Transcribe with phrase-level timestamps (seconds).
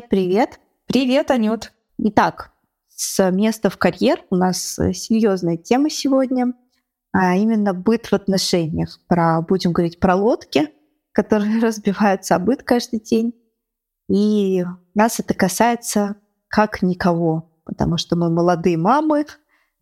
[0.00, 0.60] Привет-привет.
[0.86, 1.72] Привет, Анют.
[1.98, 2.52] Итак,
[2.88, 6.54] с места в карьер у нас э, серьезная тема сегодня,
[7.12, 8.98] а именно быт в отношениях.
[9.08, 10.70] Про, будем говорить про лодки,
[11.12, 13.34] которые разбиваются о быт каждый день.
[14.08, 16.16] И нас это касается
[16.48, 19.26] как никого, потому что мы молодые мамы,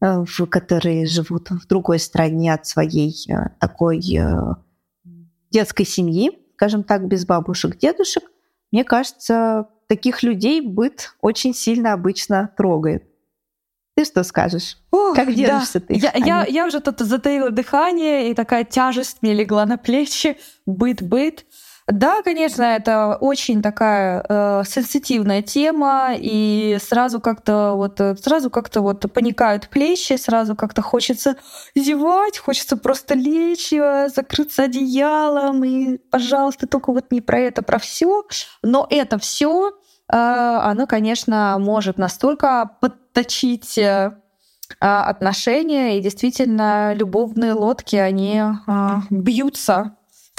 [0.00, 4.00] э, которые живут в другой стране от своей э, такой
[5.52, 8.24] детской семьи, скажем так, без бабушек, дедушек.
[8.72, 13.04] Мне кажется, таких людей быт очень сильно обычно трогает.
[13.96, 14.76] Ты что скажешь?
[14.92, 15.86] Ох, как держишься да.
[15.86, 15.94] ты?
[15.94, 20.38] Я, я, я уже тут затаила дыхание, и такая тяжесть мне легла на плечи.
[20.66, 21.44] Быт-быт.
[21.90, 28.82] Да, конечно, это очень такая э, сенситивная тема, и сразу как-то вот э, сразу как-то
[28.82, 31.36] вот паникают плечи, сразу как-то хочется
[31.74, 37.78] зевать, хочется просто лечь, э, закрыться одеялом, и, пожалуйста, только вот не про это, про
[37.78, 38.22] все.
[38.62, 39.72] Но это все, э,
[40.12, 44.12] оно, конечно, может настолько подточить э,
[44.78, 49.96] отношения, и действительно любовные лодки, они э, бьются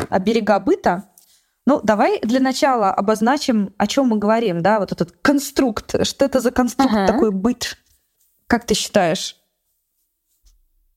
[0.09, 1.08] о берега быта,
[1.69, 6.03] ну, давай для начала обозначим, о чем мы говорим, да, вот этот конструкт.
[6.03, 7.05] Что это за конструкт ага.
[7.05, 7.77] такой быт?
[8.47, 9.35] Как ты считаешь?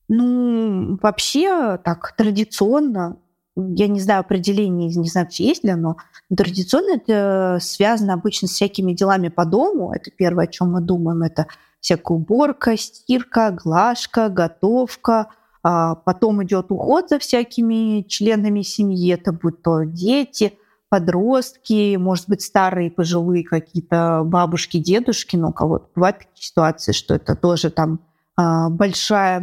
[0.07, 3.19] Ну, вообще, так, традиционно,
[3.55, 5.97] я не знаю определение, не знаю, есть ли оно,
[6.31, 9.93] но традиционно это связано обычно с всякими делами по дому.
[9.93, 11.45] Это первое, о чем мы думаем, это
[11.81, 15.27] всякая уборка, стирка, глажка, готовка,
[15.61, 20.57] а потом идет уход за всякими членами семьи, это будут то дети,
[20.93, 27.15] подростки, может быть, старые, пожилые какие-то бабушки, дедушки, но у кого-то бывают такие ситуации, что
[27.15, 27.99] это тоже там
[28.35, 29.41] а, большая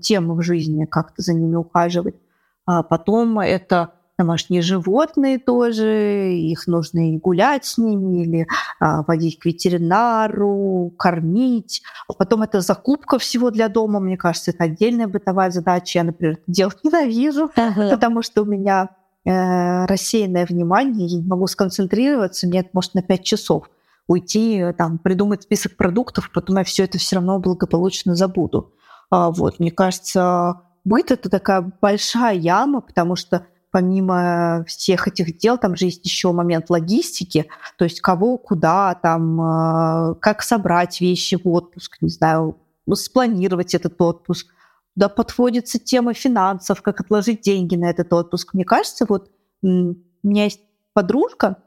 [0.00, 2.14] тема в жизни, как-то за ними ухаживать.
[2.66, 8.46] А потом это домашние животные тоже, их нужно и гулять с ними, или
[8.78, 11.82] а, водить к ветеринару, кормить.
[12.06, 15.98] А потом это закупка всего для дома, мне кажется, это отдельная бытовая задача.
[15.98, 17.90] Я, например, это делать ненавижу, ага.
[17.90, 18.90] потому что у меня
[19.26, 23.68] рассеянное внимание, я не могу сконцентрироваться, мне это может на 5 часов
[24.06, 28.72] уйти, там, придумать список продуктов, потом я все это все равно благополучно забуду.
[29.10, 35.58] А, вот, мне кажется, быт это такая большая яма, потому что помимо всех этих дел,
[35.58, 41.38] там же есть еще момент логистики, то есть кого, куда, там, э, как собрать вещи
[41.42, 42.56] в отпуск, не знаю,
[42.94, 44.46] спланировать этот отпуск,
[44.96, 48.54] да подводится тема финансов, как отложить деньги на этот отпуск.
[48.54, 49.30] Мне кажется, вот
[49.62, 50.60] у меня есть
[50.94, 51.62] подружка,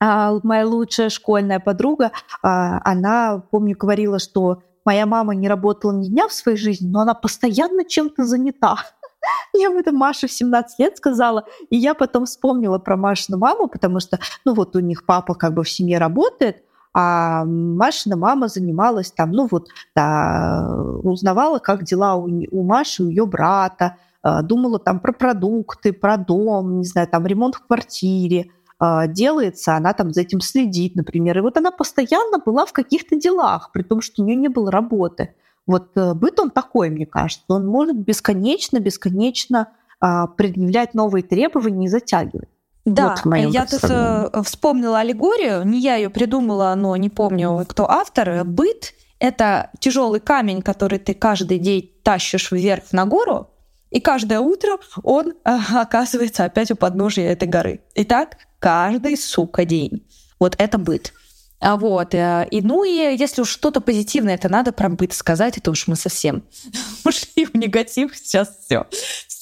[0.00, 6.08] а, моя лучшая школьная подруга, а, она, помню, говорила, что моя мама не работала ни
[6.08, 8.76] дня в своей жизни, но она постоянно чем-то занята.
[9.54, 13.68] Я об этом Маше в 17 лет сказала, и я потом вспомнила про Машину маму,
[13.68, 16.63] потому что, ну вот у них папа как бы в семье работает,
[16.94, 20.66] а Машина мама занималась там, ну вот, да,
[21.02, 26.16] узнавала, как дела у, у Маши, у ее брата, а, думала там про продукты, про
[26.16, 31.38] дом, не знаю, там ремонт в квартире, а, делается, она там за этим следит, например.
[31.38, 34.70] И вот она постоянно была в каких-то делах, при том, что у нее не было
[34.70, 35.34] работы.
[35.66, 39.68] Вот э, быт он такой, мне кажется, он может бесконечно, бесконечно
[39.98, 42.48] а, предъявлять новые требования и затягивать.
[42.84, 47.90] Да, вот я тут э, вспомнила аллегорию, не я ее придумала, но не помню, кто
[47.90, 48.44] автор.
[48.44, 53.48] Быт— это тяжелый камень, который ты каждый день тащишь вверх на гору,
[53.90, 57.80] и каждое утро он э, оказывается опять у подножия этой горы.
[57.94, 60.06] И так каждый, сука, день.
[60.40, 61.12] Вот это быт.
[61.60, 65.56] А вот, э, и ну и если уж что-то позитивное, это надо про быт сказать,
[65.56, 66.42] это уж мы совсем
[67.04, 68.86] ушли в негатив, сейчас все.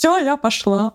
[0.02, 0.94] Все, я пошла.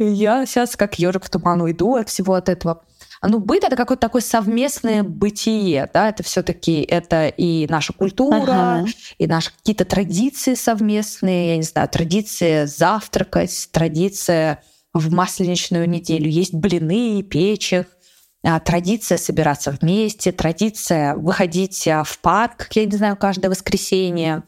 [0.00, 2.82] Я сейчас как ежик в туман уйду от всего от этого.
[3.20, 8.40] А ну, быт это какое-то такое совместное бытие, да, это все-таки это и наша культура,
[8.40, 8.86] ага.
[9.18, 16.52] и наши какие-то традиции совместные, я не знаю, традиция завтракать, традиция в масленичную неделю есть
[16.52, 17.86] блины, печь их,
[18.42, 24.42] а, традиция собираться вместе, традиция выходить а, в парк, я не знаю, каждое воскресенье,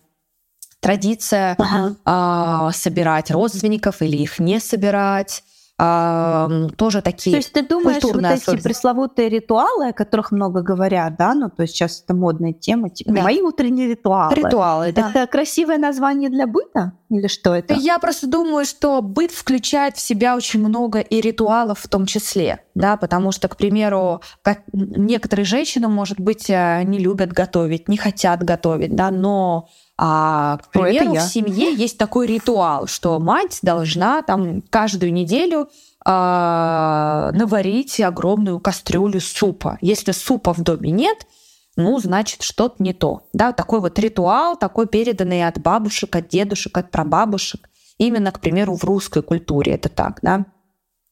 [0.82, 2.69] традиция ага.
[2.69, 5.44] э, собирать родственников или их не собирать.
[5.79, 11.17] Э, тоже такие То есть ты думаешь, вот эти пресловутые ритуалы, о которых много говорят,
[11.17, 13.23] да, ну то есть сейчас это модная тема, типа да.
[13.23, 14.34] мои утренние ритуалы.
[14.34, 15.11] Ритуалы, да.
[15.11, 16.93] Это красивое название для быта?
[17.11, 17.75] Или что это?
[17.75, 22.64] Я просто думаю, что быт включает в себя очень много и ритуалов в том числе,
[22.75, 27.96] да, потому что, к примеру, как некоторые женщины, может быть, э, не любят готовить, не
[27.96, 29.69] хотят готовить, да, но
[29.99, 35.69] а, к примеру, в семье есть такой ритуал, что мать должна там каждую неделю
[36.05, 39.79] а, наварить огромную кастрюлю супа.
[39.81, 41.27] Если супа в доме нет,
[41.77, 43.29] ну, значит, что-то не то.
[43.33, 47.69] Да, такой вот ритуал, такой переданный от бабушек, от дедушек, от прабабушек.
[47.99, 50.47] Именно, к примеру, в русской культуре это так, да?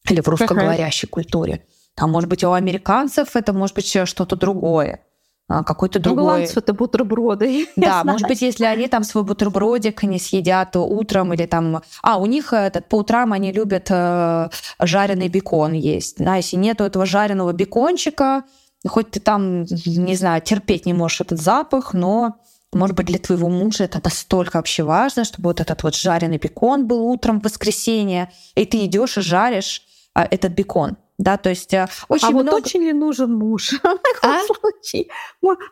[0.09, 1.67] Или в русскоговорящей культуре.
[1.95, 5.03] Там, может быть, у американцев это может быть что-то другое
[5.51, 6.25] какой-то ну, другой...
[6.25, 7.67] Голландцев это бутерброды.
[7.77, 11.83] Да, может быть, если они там свой бутербродик не съедят утром или там...
[12.03, 14.49] А, у них этот, по утрам они любят э,
[14.79, 16.19] жареный бекон есть.
[16.19, 18.45] Да, если нету этого жареного бекончика,
[18.87, 22.37] хоть ты там, не знаю, терпеть не можешь этот запах, но
[22.73, 26.87] может быть, для твоего мужа это настолько вообще важно, чтобы вот этот вот жареный бекон
[26.87, 29.83] был утром в воскресенье, и ты идешь и жаришь
[30.15, 30.97] а, этот бекон.
[31.21, 32.51] Да, то есть э, очень а много...
[32.53, 33.73] вот очень ли нужен муж?
[33.79, 34.41] В таком а?
[34.43, 35.09] случае,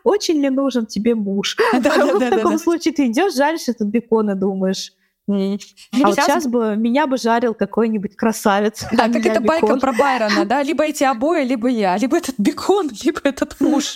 [0.03, 1.57] очень ли нужен тебе муж?
[1.73, 4.93] В таком случае ты идешь, жаришь этот бекон и думаешь,
[5.27, 8.85] а вот сейчас бы меня бы жарил какой-нибудь красавец.
[8.91, 10.63] Да, как это байка про Байрона, да?
[10.63, 11.97] Либо эти обои, либо я.
[11.97, 13.95] Либо этот бекон, либо этот муж.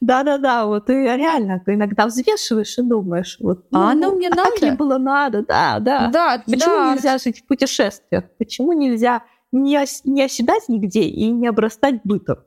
[0.00, 4.50] Да-да-да, вот и реально иногда взвешиваешь и думаешь, вот, а оно ну, мне а надо?
[4.50, 5.44] Так ли было надо?
[5.46, 6.08] Да, да.
[6.08, 8.24] Да, Почему нельзя жить в путешествиях?
[8.38, 12.38] Почему нельзя не, не оседать нигде и не обрастать бытом?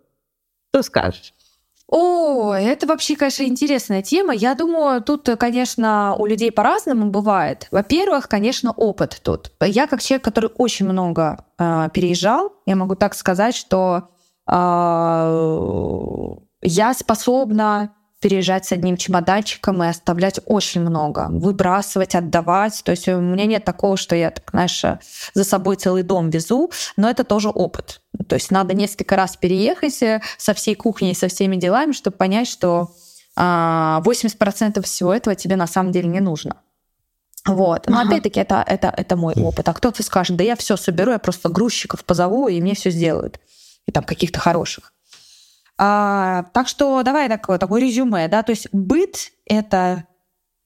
[0.69, 1.33] Что скажешь?
[1.88, 4.33] О, это вообще, конечно, интересная тема.
[4.33, 7.67] Я думаю, тут, конечно, у людей по-разному бывает.
[7.69, 9.51] Во-первых, конечно, опыт тут.
[9.61, 14.09] Я как человек, который очень много э, переезжал, я могу так сказать, что
[14.50, 14.53] э,
[16.63, 17.94] я способна
[18.24, 22.81] переезжать с одним чемоданчиком и оставлять очень много, выбрасывать, отдавать.
[22.86, 24.81] То есть у меня нет такого, что я, так, знаешь,
[25.34, 28.00] за собой целый дом везу, но это тоже опыт.
[28.30, 32.48] То есть надо несколько раз переехать э, со всей кухней, со всеми делами, чтобы понять,
[32.48, 32.92] что
[33.36, 36.56] 80% а, всего этого тебе на самом деле не нужно.
[37.46, 37.88] Вот.
[37.88, 38.08] Но ага.
[38.08, 39.68] опять-таки это, это, это мой опыт.
[39.68, 43.42] А кто-то скажет, да я все соберу, я просто грузчиков позову, и мне все сделают.
[43.86, 44.94] И там каких-то хороших.
[45.78, 50.06] А, так что давай такое, такое резюме, да, то есть быт— это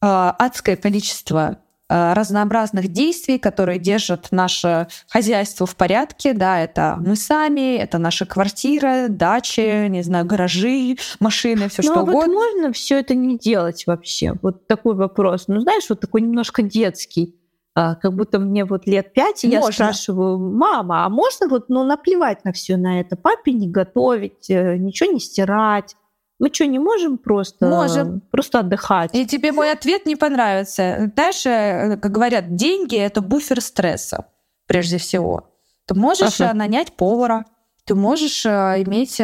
[0.01, 1.59] а, адское количество
[1.89, 8.25] а, разнообразных действий, которые держат наше хозяйство в порядке, да, это мы сами, это наша
[8.25, 12.19] квартира, дачи, не знаю, гаражи, машины, все ну, что а угодно.
[12.19, 14.33] Вот можно все это не делать вообще?
[14.41, 15.45] Вот такой вопрос.
[15.47, 17.35] Ну, знаешь, вот такой немножко детский.
[17.79, 19.67] А, как будто мне вот лет пять, и можно.
[19.67, 24.49] я спрашиваю, мама, а можно вот, ну, наплевать на все на это, папе не готовить,
[24.49, 25.95] э, ничего не стирать,
[26.39, 28.21] мы что, не можем просто, можем.
[28.31, 29.13] просто отдыхать?
[29.13, 31.11] И тебе мой ответ не понравится.
[31.13, 34.25] Знаешь, э, как говорят, деньги— это буфер стресса,
[34.65, 35.51] прежде всего.
[35.85, 36.55] Ты можешь ага.
[36.55, 37.45] нанять повара,
[37.85, 38.49] ты можешь э,
[38.87, 39.17] иметь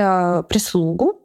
[0.48, 1.22] прислугу,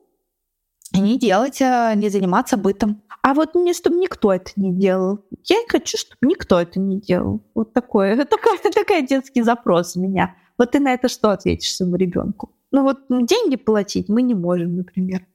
[0.94, 3.02] и не делать, не заниматься бытом.
[3.22, 5.24] А вот мне, чтобы никто это не делал.
[5.44, 7.42] Я хочу, чтобы никто это не делал.
[7.54, 10.34] Вот такое, такой, такой детский запрос у меня.
[10.56, 12.54] Вот ты на это что ответишь своему ребенку?
[12.70, 15.26] Ну вот деньги платить мы не можем, например.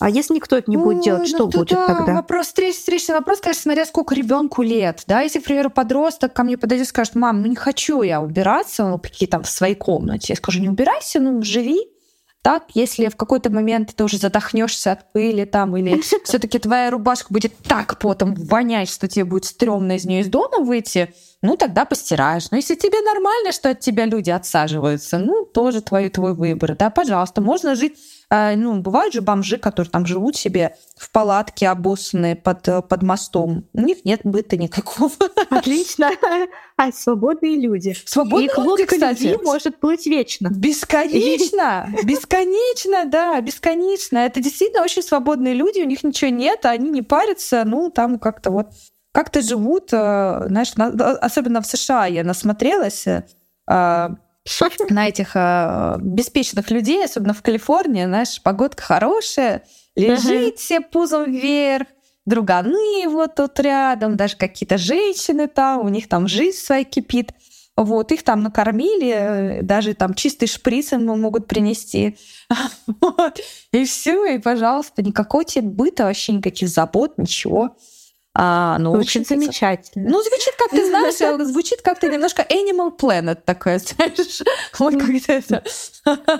[0.00, 2.14] А если никто это не будет Ой, делать, что ну, будет да, тогда?
[2.14, 5.04] Вопрос, встречный вопрос, конечно, смотря сколько ребенку лет.
[5.06, 8.20] Да, если, к примеру, подросток ко мне подойдет и скажет, мам, ну не хочу я
[8.20, 10.32] убираться, ну, какие там в своей комнате.
[10.32, 11.91] Я скажу, не убирайся, ну живи,
[12.42, 17.32] так, если в какой-то момент ты уже задохнешься от пыли там, или все-таки твоя рубашка
[17.32, 21.84] будет так потом вонять, что тебе будет стрёмно из нее из дома выйти, ну тогда
[21.84, 22.50] постираешь.
[22.50, 26.90] Но если тебе нормально, что от тебя люди отсаживаются, ну тоже твой, твой выбор, да,
[26.90, 27.40] пожалуйста.
[27.40, 27.96] Можно жить
[28.56, 33.68] ну, бывают же бомжи, которые там живут себе в палатке обоссанные под, э, под мостом.
[33.74, 35.12] У них нет быта никакого.
[35.50, 36.10] Отлично.
[36.78, 37.94] А свободные люди.
[38.06, 39.38] Свободные Их люди, кстати.
[39.44, 40.48] может плыть вечно.
[40.48, 41.88] Бесконечно.
[42.02, 44.18] Бесконечно, да, бесконечно.
[44.18, 48.50] Это действительно очень свободные люди, у них ничего нет, они не парятся, ну, там как-то
[48.50, 48.68] вот
[49.12, 50.72] как-то живут, э, знаешь,
[51.20, 53.22] особенно в США я насмотрелась, э,
[54.90, 61.86] на этих э, беспечных людей, особенно в Калифорнии, знаешь, погодка хорошая, лежит все пузом вверх,
[62.26, 67.32] друганы вот тут рядом, даже какие-то женщины там, у них там жизнь своя кипит.
[67.74, 72.18] Вот, их там накормили, даже там чистый шприц им могут принести.
[73.00, 73.40] Вот.
[73.72, 77.76] И все, и, пожалуйста, никакой тебе быта, вообще никаких забот, ничего.
[78.34, 80.08] А, ну, Очень замечательно.
[80.08, 84.42] Ну, звучит, как ты знаешь, звучит как-то немножко Animal Planet такое, знаешь.
[84.78, 85.62] Вот как это.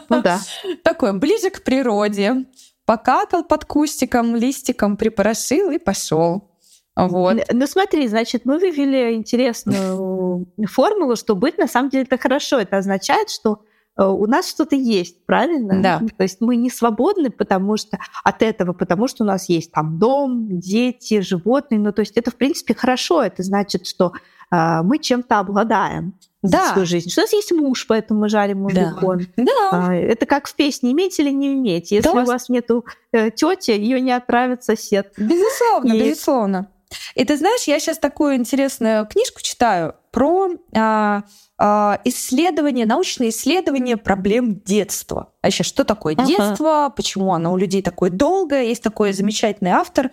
[0.09, 0.41] Ну да.
[0.83, 2.47] Такое, ближе к природе.
[2.85, 6.51] Покакал под кустиком, листиком припорошил и пошел.
[6.97, 7.37] Вот.
[7.51, 12.59] Ну смотри, значит, мы вывели интересную формулу, что быть на самом деле это хорошо.
[12.59, 13.63] Это означает, что
[13.97, 15.83] у нас что-то есть, правильно?
[15.83, 16.03] Да.
[16.17, 19.99] То есть мы не свободны, потому что от этого, потому что у нас есть там
[19.99, 21.79] дом, дети, животные.
[21.79, 23.23] Ну то есть это в принципе хорошо.
[23.23, 24.13] Это значит, что
[24.51, 26.73] э, мы чем-то обладаем да.
[26.73, 27.11] свою жизнь.
[27.11, 28.91] Что у нас есть муж, поэтому мы жарим ему да.
[28.91, 29.27] бекон.
[29.37, 29.69] Да.
[29.71, 31.93] А, это как в песне иметь или не иметь.
[31.93, 32.23] Если Да.
[32.23, 35.13] у вас нету э, тети, ее не отправит сосед.
[35.17, 36.69] Безусловно, И- безусловно.
[37.15, 41.23] И ты знаешь, я сейчас такую интересную книжку читаю про а,
[41.59, 45.33] а, исследование, научные исследования проблем детства.
[45.43, 46.27] Вообще, что такое Ага.
[46.27, 48.65] детство, почему оно у людей такое долгое.
[48.65, 50.11] Есть такой замечательный автор,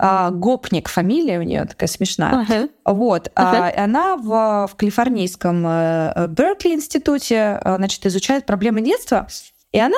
[0.00, 2.68] а, Гопник, фамилия у нее такая смешная.
[2.84, 3.72] Вот, Ага.
[3.74, 9.26] а, она в, в Калифорнийском э, Беркли институте, э, значит, изучает проблемы детства,
[9.72, 9.96] и она,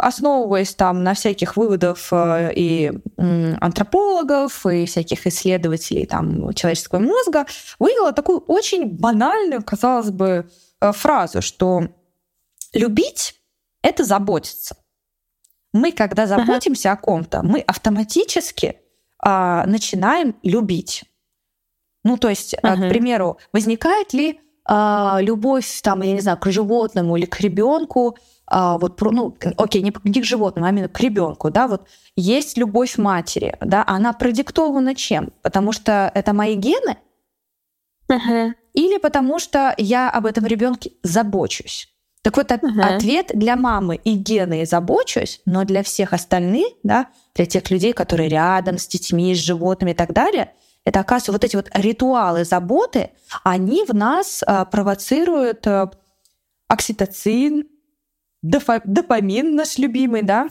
[0.00, 7.46] основываясь там на всяких выводах э, и антропологов, и всяких исследователей там человеческого мозга,
[7.78, 10.48] вывела такую очень банальную, казалось бы,
[10.80, 11.88] э, фразу, что
[12.72, 13.40] любить—
[13.82, 14.76] это заботиться.
[15.72, 18.80] Мы, когда заботимся о ком-то, мы автоматически
[19.18, 21.04] а, начинаем любить.
[22.04, 22.88] Ну, то есть, а, к Мгм.
[22.88, 28.78] примеру, возникает ли а, любовь, там, я не знаю, к животному или к ребенку, а,
[28.78, 32.96] вот, ну, окей, не, не к животному, а именно к ребенку, да, вот есть любовь
[32.98, 35.30] матери, да, она продиктована чем?
[35.42, 36.98] Потому что это мои гены,
[38.72, 41.88] или потому что я об этом ребенке забочусь.
[42.22, 42.80] Так вот, от- Мгм.
[42.80, 48.28] ответ для мамы и гены забочусь, но для всех остальных, да, для тех людей, которые
[48.28, 50.52] рядом с детьми, с животными и так далее,
[50.84, 53.10] это, оказывается, вот эти вот ритуалы заботы,
[53.44, 55.90] они в нас а, провоцируют а,
[56.68, 57.68] окситоцин,
[58.50, 60.48] дофа- допамин наш любимый, да,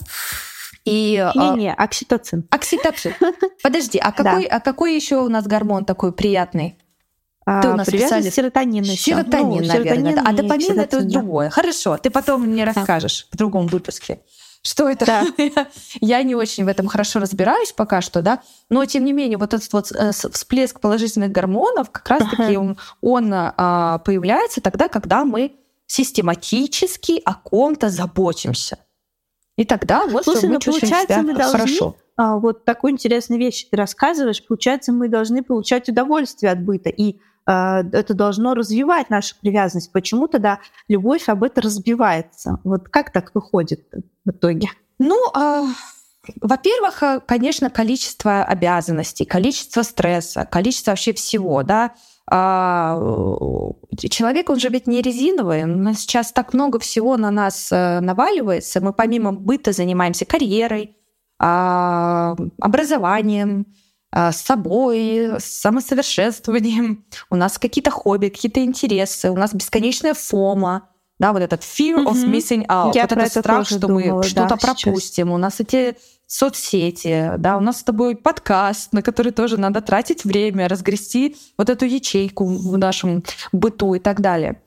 [0.85, 2.47] и а, Не-не, окситоцин.
[2.51, 3.13] окситоцин.
[3.63, 6.77] Подожди, а какой, а какой еще у нас гормон такой приятный?
[7.61, 8.35] Ты у нас специалист.
[8.35, 9.11] серотонин еще.
[9.13, 10.15] Серотонин, Ну, наверное.
[10.15, 10.23] да.
[10.25, 11.07] А допамин это да.
[11.09, 11.49] другое.
[11.51, 14.21] Хорошо, ты потом мне расскажешь в другом выпуске.
[14.63, 15.05] Что это?
[15.05, 15.23] Да.
[16.01, 19.53] Я не очень в этом хорошо разбираюсь пока что, да, но тем не менее вот
[19.53, 25.55] этот вот э, всплеск положительных гормонов как раз-таки он, он, а, появляется тогда, когда мы
[25.87, 28.79] систематически о ком-то заботимся.
[29.57, 31.95] И тогда вот Слушай, мы ну, получается, мы должны хорошо.
[32.17, 34.45] А, вот такую интересную вещь ты рассказываешь.
[34.45, 36.89] Получается, мы должны получать удовольствие от быта.
[36.89, 39.91] И а, это должно развивать нашу привязанность.
[39.91, 42.59] Почему тогда любовь об этом разбивается?
[42.63, 43.87] Вот как так выходит
[44.25, 44.69] в итоге?
[44.99, 45.65] Ну, а,
[46.41, 51.93] во-первых, э, конечно, количество обязанностей, количество стресса, количество вообще всего, да.
[52.27, 52.97] А,
[54.09, 55.63] человек, он же ведь не резиновый.
[55.63, 58.81] У нас сейчас так много всего на нас э, наваливается.
[58.81, 60.95] Мы помимо быта занимаемся карьерой,
[61.39, 63.67] а, образованием,
[64.11, 67.05] а, с собой, самосовершенствованием.
[67.29, 70.89] У нас какие-то хобби, какие-то интересы, у нас бесконечная фома,
[71.19, 72.31] да, вот этот fear of Мгм.
[72.33, 74.81] missing out, Я вот этот это страх, что думала, мы да, что-то сейчас.
[74.81, 75.31] пропустим.
[75.31, 75.95] У нас эти
[76.27, 81.69] соцсети, да, у нас с тобой подкаст, на который тоже надо тратить время, разгрести вот
[81.69, 84.61] эту ячейку в нашем быту и так далее.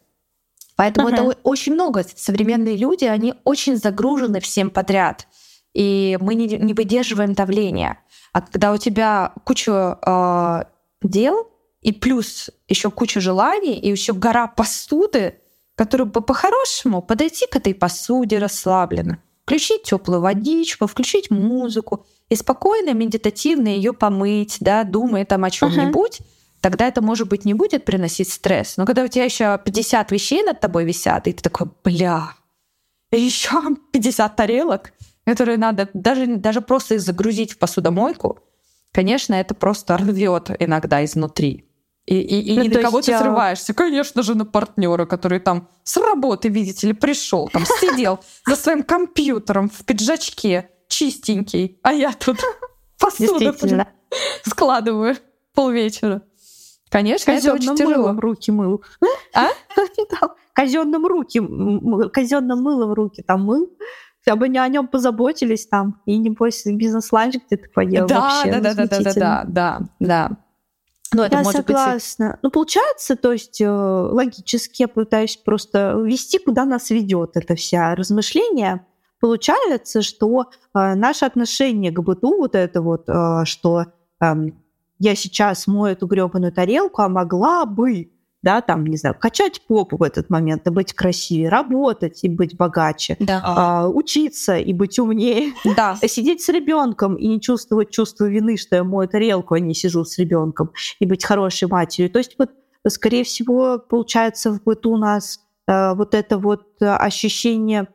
[0.76, 1.16] Поэтому Ага.
[1.16, 2.04] это очень много.
[2.14, 5.26] Современные люди, они очень загружены всем подряд.
[5.74, 7.98] И мы не, не выдерживаем давления.
[8.32, 10.64] А когда у тебя куча э,
[11.02, 11.48] дел,
[11.82, 15.40] и плюс еще куча желаний, и еще гора посуды,
[15.74, 22.92] которую бы по-хорошему подойти к этой посуде расслабленно, включить теплую водичку, включить музыку и спокойно,
[22.92, 26.20] медитативно ее помыть, да, думая там о чем-нибудь,
[26.60, 28.76] тогда это, может быть, не будет приносить стресс.
[28.76, 32.34] Но когда у тебя еще 50 вещей над тобой висят, и ты такой, бля,
[33.10, 34.92] еще 50 тарелок,
[35.24, 38.40] которые надо даже, даже просто их загрузить в посудомойку,
[38.92, 41.67] конечно, это просто рвет иногда изнутри.
[42.08, 43.74] И, и, и Ну, на кого есть, ты а- срываешься.
[43.74, 48.82] Конечно же, на партнера, который там с работы, видите ли, пришел, там сидел за своим
[48.82, 52.38] компьютером в пиджачке, чистенький, а я тут
[52.98, 53.54] посуду
[54.46, 55.16] складываю
[55.54, 56.22] полвечера.
[56.88, 58.18] Конечно, это очень тяжело.
[58.18, 58.82] руки мыл.
[59.34, 59.48] А?
[60.54, 61.40] Казенным руки,
[62.08, 63.70] казенным мылом руки там мыл.
[64.22, 66.00] Чтобы они о нем позаботились там.
[66.06, 68.52] И небось бизнес-ланч где-то поел Да, вообще.
[68.52, 69.44] да, да, да, да, да, возмутительно.
[69.46, 70.30] да, да,
[71.12, 71.18] да.
[71.18, 71.76] Ну, это Я может быть...
[71.76, 72.38] согласна.
[72.42, 77.94] Ну, получается, то есть э, логически я пытаюсь просто вести, куда нас ведет это вся
[77.94, 78.84] размышление.
[79.20, 83.86] Получается, что э, наше отношение к быту, вот это вот, э, что
[84.20, 84.62] эм,
[84.98, 88.10] я сейчас мою эту гребаную тарелку, а могла бы,
[88.48, 92.56] да, там, не знаю, качать попу в этот момент и быть красивее, работать и быть
[92.56, 93.42] богаче, Да.
[93.44, 95.96] а, учиться и быть умнее, Да.
[96.06, 100.02] сидеть с ребенком и не чувствовать чувство вины, что я мою тарелку, а не сижу
[100.06, 102.10] с ребенком, и быть хорошей матерью.
[102.10, 102.50] То есть вот,
[102.88, 107.88] скорее всего, получается в быту у нас э, вот это вот э, ощущение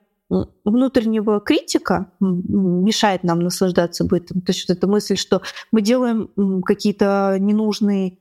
[0.64, 4.42] внутреннего критика мешает нам наслаждаться бытом.
[4.42, 5.42] То есть вот эта мысль, что
[5.72, 6.30] мы делаем
[6.64, 8.18] какие-то ненужные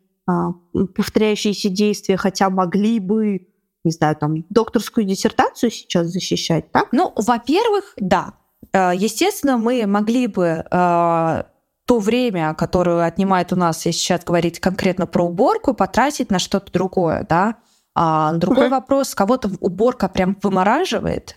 [0.95, 3.49] повторяющиеся действия, хотя могли бы,
[3.85, 6.89] не знаю, там, докторскую диссертацию сейчас защищать, так?
[6.93, 8.35] Ну, во-первых, да.
[8.73, 11.43] Э, Естественно, мы могли бы э,
[11.87, 16.73] то время, которое отнимает у нас, если сейчас говорить конкретно про уборку, потратить на что-то
[16.73, 17.57] другое, да.
[17.95, 18.71] А другой Мгм.
[18.77, 21.37] вопрос, кого-то уборка прям вымораживает,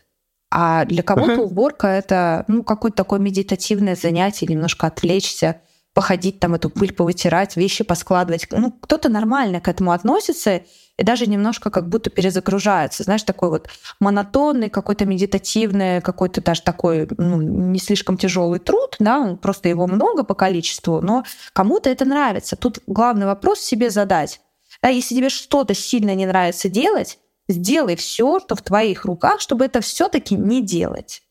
[0.52, 1.42] а для кого-то Мгм.
[1.42, 5.62] уборка это ну, какое-то такое медитативное занятие, немножко отвлечься,
[5.96, 8.48] походить там эту пыль повытирать, вещи поскладывать.
[8.52, 10.62] Ну, кто-то нормально к этому относится
[10.98, 13.04] и даже немножко как будто перезагружается.
[13.04, 13.70] Знаешь, такой вот
[14.02, 20.26] монотонный, какой-то медитативный, какой-то даже такой ну, не слишком тяжелый труд, да, просто его много
[20.26, 21.24] по количеству, но
[21.54, 22.58] кому-то это нравится.
[22.58, 24.42] Тут главный вопрос себе задать.
[24.82, 29.64] Да, если тебе что-то сильно не нравится делать, сделай все, что в твоих руках, чтобы
[29.64, 31.24] это все-таки не делать.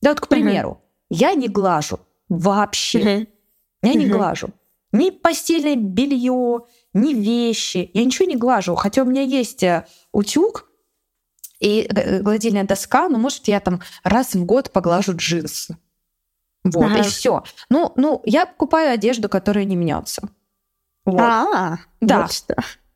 [0.00, 1.98] Да, вот, к примеру, я не глажу
[2.28, 3.26] вообще.
[3.82, 4.50] Я не глажу.
[4.92, 6.60] Ни постельное белье,
[6.92, 7.90] ни вещи.
[7.94, 8.74] Я ничего не глажу.
[8.74, 10.68] Хотя у меня есть э, утюг
[11.60, 15.76] и э, гладильная доска, но может я там раз в год поглажу джинсы.
[16.64, 16.98] Вот, Ага.
[16.98, 17.42] и все.
[17.70, 20.28] Ну, ну, я покупаю одежду, которая не мнется.
[21.04, 21.20] Вот.
[21.20, 22.22] А, Да.
[22.22, 22.54] вот что.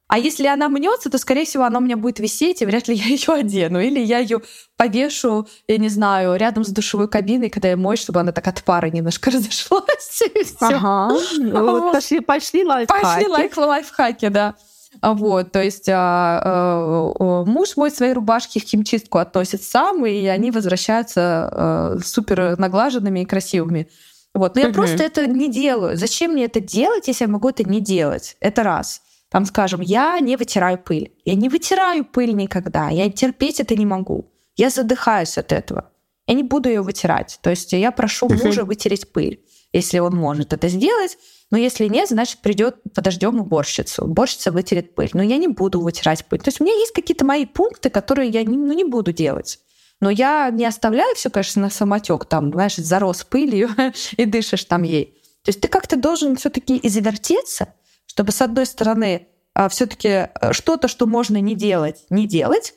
[0.08, 2.94] А если она мнется, то, скорее всего, она у меня будет висеть, и вряд ли
[2.94, 3.80] я ее одену.
[3.80, 4.40] Или я ее
[4.76, 8.62] повешу, я не знаю, рядом с душевой кабиной, когда я моюсь, чтобы она так от
[8.62, 10.22] пара немножко разошлась.
[10.60, 11.14] Ага.
[11.40, 13.02] Вот пошли, пошли лайфхаки.
[13.02, 14.54] Пошли лайф, лайфхаки, да.
[15.00, 20.26] А Вот, то есть а, а, муж мой свои рубашки в химчистку относит сам, и
[20.26, 21.20] они возвращаются
[21.52, 23.88] а, супер наглаженными и красивыми.
[24.32, 25.96] Вот, но я просто это не делаю.
[25.96, 28.36] Зачем мне это делать, если я могу это не делать?
[28.40, 29.02] Это раз.
[29.30, 31.12] Там, скажем, я не вытираю пыль.
[31.24, 32.90] Я не вытираю пыль никогда.
[32.90, 34.32] Я терпеть это не могу.
[34.56, 35.90] Я задыхаюсь от этого.
[36.26, 37.38] Я не буду ее вытирать.
[37.42, 41.18] То есть я прошу мужа вытереть пыль, если он может это сделать.
[41.50, 44.04] Но если нет, значит, придет, подождем уборщицу.
[44.04, 45.10] Уборщица вытерет пыль.
[45.12, 46.40] Но я не буду вытирать пыль.
[46.40, 49.60] То есть у меня есть какие-то мои пункты, которые я не, ну, не буду делать.
[50.00, 52.24] Но я не оставляю все, конечно, на самотек.
[52.26, 53.70] Там, знаешь, зарос пылью
[54.16, 55.16] и дышишь там ей.
[55.44, 57.74] То есть ты как-то должен все-таки извертеться,
[58.16, 59.28] чтобы, с одной стороны,
[59.68, 62.72] все-таки что-то, что можно не делать, не делать,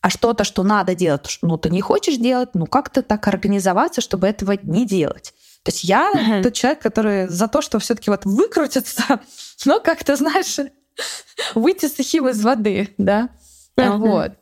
[0.00, 4.28] а что-то, что надо делать, ну, ты не хочешь делать, ну как-то так организоваться, чтобы
[4.28, 5.34] этого не делать.
[5.64, 6.42] То есть я Мгм.
[6.44, 9.20] тот человек, который за то, что все-таки вот выкрутиться,
[9.64, 10.56] но как-то, знаешь,
[11.56, 13.30] выйти сухим из воды, да.
[13.76, 13.98] А, Мгм.
[14.08, 14.32] Вот.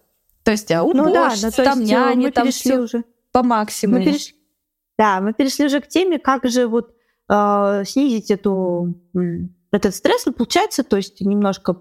[0.44, 2.78] То есть а, Ну да, уборщица, ну, то там есть э, няни, мы там все
[2.80, 3.04] уже.
[3.32, 4.04] по Мы максимуму.
[4.04, 4.34] переш-
[4.98, 6.90] Да, мы перешли уже к теме, как же вот
[7.30, 8.94] э, снизить эту,
[9.72, 10.26] этот стресс.
[10.26, 11.76] Ну, получается, то есть немножко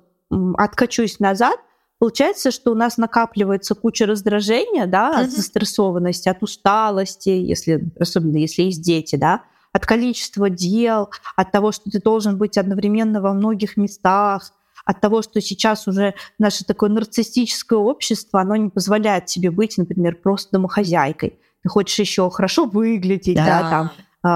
[0.57, 1.59] откачусь назад,
[1.99, 5.31] получается, что у нас накапливается куча раздражения, да, от Мгм.
[5.31, 11.89] застрессованности, от усталости, если, особенно если есть дети, да, от количества дел, от того, что
[11.89, 14.51] ты должен быть одновременно во многих местах,
[14.83, 20.15] от того, что сейчас уже наше такое нарциссическое общество, оно не позволяет тебе быть, например,
[20.15, 21.39] просто домохозяйкой.
[21.61, 23.91] Ты хочешь еще хорошо выглядеть, да, там, а,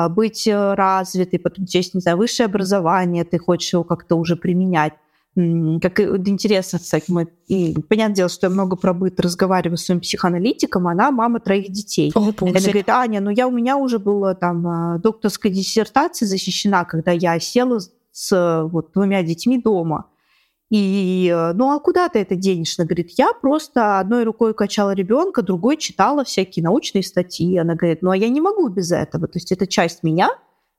[0.10, 4.94] быть э, развитой, потом есть, не знаю, высшее образование, ты хочешь его как-то уже применять.
[5.36, 10.00] Как интересно, кстати, мы, и понятное дело, что я много про быт разговариваю с своим
[10.00, 12.10] психоаналитиком, она мама троих детей.
[12.16, 16.86] О, Она говорит, Аня, ну я у меня уже была там а, докторская диссертация защищена,
[16.86, 17.80] когда я села
[18.14, 20.06] с вот двумя детьми дома.
[20.72, 22.76] И э, ну а куда ты это денешь?
[22.80, 27.58] Она говорит, я просто одной рукой качала ребенка, другой читала всякие научные статьи.
[27.58, 29.28] Она говорит, ну а я не могу без этого.
[29.28, 30.30] То есть это часть меня,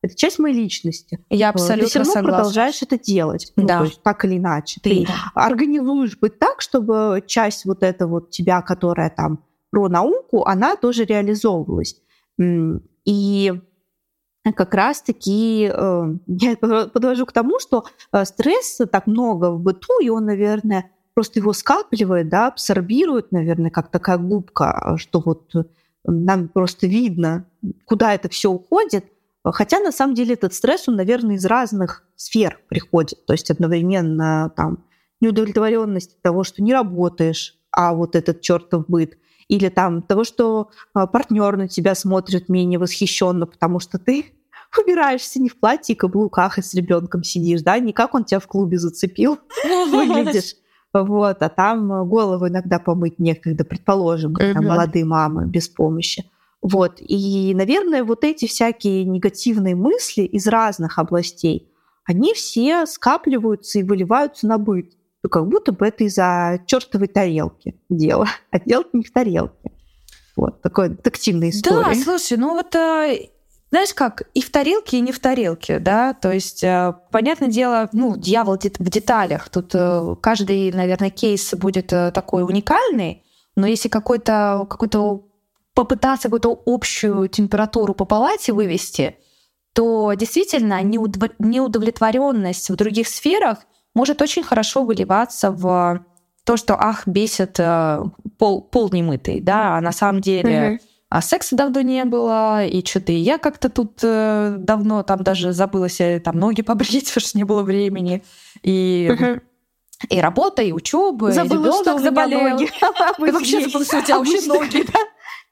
[0.03, 1.25] это часть моей личности.
[1.31, 2.37] Я Э, Ты абсолютно все равно согласна.
[2.38, 3.53] продолжаешь это делать.
[3.57, 3.79] Ну, Да.
[3.79, 4.81] то есть так или иначе.
[4.83, 10.44] Ты, Ты организуешь быть так, чтобы часть вот эта вот тебя, которая там про науку,
[10.44, 11.96] она тоже реализовывалась.
[13.05, 13.53] И
[14.52, 20.00] как раз-таки э, я подво- подвожу к тому, что э, стресса так много в быту,
[20.00, 25.52] и он, наверное, просто его скапливает, да, абсорбирует, наверное, как такая губка, э, что вот
[26.04, 27.46] нам просто видно,
[27.85, 29.06] куда это все уходит.
[29.44, 33.26] Хотя на самом деле этот стресс, он, наверное, из разных сфер приходит.
[33.26, 34.85] То есть одновременно там
[35.20, 41.56] неудовлетворенность того, что не работаешь, а вот этот чертов быт, или там того, что партнер
[41.56, 44.36] на тебя смотрит менее восхищенно, потому что ты
[44.82, 48.40] убираешься не в платье и каблуках и с ребенком сидишь, да, не как он тебя
[48.40, 49.38] в клубе зацепил,
[49.90, 50.54] выглядишь.
[50.92, 56.30] Вот, а там голову иногда помыть некогда, предположим, когда молодые мамы без помощи.
[56.62, 56.96] Вот.
[57.00, 61.70] И, наверное, вот эти всякие негативные мысли из разных областей,
[62.04, 64.92] они все скапливаются и выливаются на быт.
[65.22, 69.72] Ну, как будто бы это из-за чертовой тарелки дело, а дело не в тарелке.
[70.36, 71.84] Вот такой детективная история.
[71.84, 73.30] Да, слушай, ну вот э,
[73.70, 77.88] знаешь как, и в тарелке, и не в тарелке, да, то есть, э, понятное дело,
[77.92, 83.24] ну, дьявол в деталях, тут э, каждый, наверное, кейс будет такой уникальный,
[83.57, 84.88] но если какой-то какой
[85.74, 89.16] попытаться какую-то общую температуру по палате вывести,
[89.74, 93.59] то действительно неудовлетворенность в других сферах
[93.94, 96.02] может очень хорошо выливаться в
[96.44, 98.00] то, что ах, бесит э,
[98.38, 103.12] пол, пол немытый, да, а на самом деле а секса давно не было, и что-то
[103.12, 107.38] и я как-то тут э, давно там даже забыла себе там ноги побрить, потому что
[107.38, 108.24] не было времени,
[108.62, 109.38] и
[110.10, 112.50] и работа, и учеба, и ребенок заболел.
[112.50, 112.70] Ноги.
[113.26, 114.86] И вообще забыла, что у тебя вообще ноги.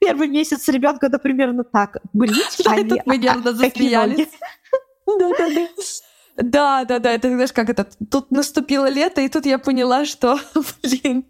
[0.01, 1.99] Первый месяц ребенка, это примерно так.
[2.13, 4.29] Брить, а тут мы нервно засмеялись.
[5.07, 5.69] Да-да-да.
[6.37, 10.39] Да, да, да, это знаешь, как это, тут наступило лето, и тут я поняла, что,
[10.83, 11.25] блин,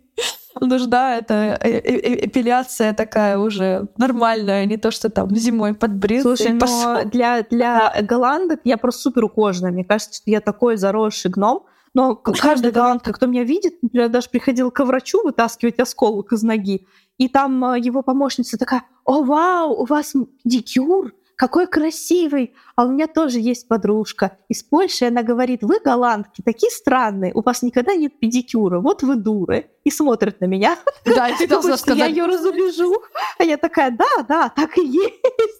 [0.60, 6.22] нужна эта э, э, э, эпиляция такая уже нормальная, не то, что там зимой подбрил.
[6.22, 9.72] Слушай, но для, для голландок я просто супер ухоженная.
[9.72, 14.28] Мне кажется, что я такой заросший гном, но каждая голландка, кто меня видит, например, даже
[14.28, 16.86] приходил к врачу вытаскивать осколок из ноги,
[17.18, 20.14] и там его помощница такая, о, вау, у вас
[20.44, 26.42] дикюр, какой красивый, а у меня тоже есть подружка из Польши, она говорит, вы голландки,
[26.42, 30.78] такие странные, у вас никогда нет педикюра, вот вы дуры, и смотрит на меня.
[31.04, 31.98] Да, и ты должна сказать.
[31.98, 32.94] Я ее разубежу,
[33.38, 35.14] а я такая, да, да, так и есть.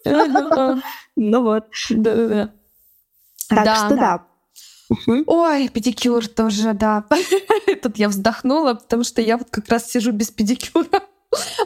[1.16, 1.66] Ну вот.
[1.90, 2.52] Да-да-да.
[3.48, 4.26] Так что да.
[5.26, 7.04] Ой, педикюр тоже, да.
[7.82, 11.02] Тут я вздохнула, потому что я вот как раз сижу без педикюра.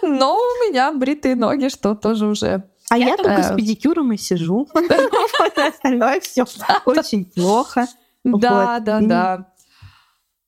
[0.02, 4.68] Но у меня бритые ноги, что тоже уже а я только с педикюром и сижу.
[5.56, 6.44] Остальное все
[6.84, 7.86] очень плохо.
[8.24, 9.52] Да, да, да.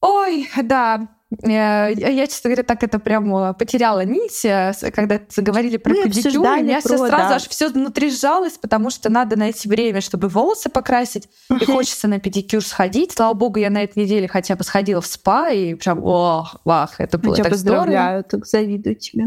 [0.00, 1.09] Ой, да.
[1.42, 6.40] Э, я, честно говоря, так это прям потеряла нить, э, когда заговорили про Мы педикюр.
[6.40, 7.35] У меня все сразу да.
[7.37, 11.29] аж все внутри сжалось, потому что надо найти время, чтобы волосы покрасить.
[11.48, 13.12] И хочется на педикюр сходить.
[13.12, 16.98] Слава богу, я на этой неделе хотя бы сходила в спа, и прям, ох, вах,
[16.98, 19.26] это было я так поздравляю, так завидую тебе.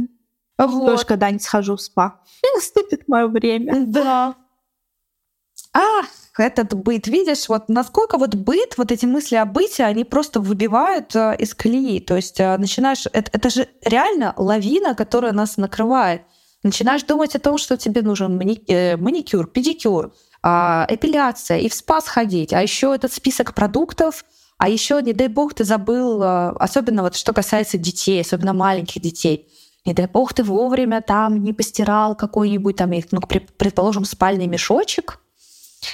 [0.58, 0.86] Вот.
[0.86, 2.22] Тоже когда-нибудь схожу в спа.
[2.44, 3.86] И наступит мое время.
[3.88, 4.36] Да.
[5.74, 6.04] А,
[6.38, 11.16] этот быт, видишь, вот насколько вот быт, вот эти мысли о быте, они просто выбивают
[11.16, 12.00] э, из колеи.
[12.00, 16.22] То есть э, начинаешь, это, это же реально лавина, которая нас накрывает.
[16.62, 20.14] Начинаешь думать о том, что тебе нужен э, маникюр, педикюр,
[20.44, 24.26] э, эпиляция и в спа сходить, а еще этот список продуктов,
[24.58, 29.50] а еще, не дай бог, ты забыл, особенно вот что касается детей, особенно маленьких детей
[29.86, 33.22] не дай бог ты вовремя там не постирал какой-нибудь там, ну,
[33.58, 35.20] предположим, спальный мешочек,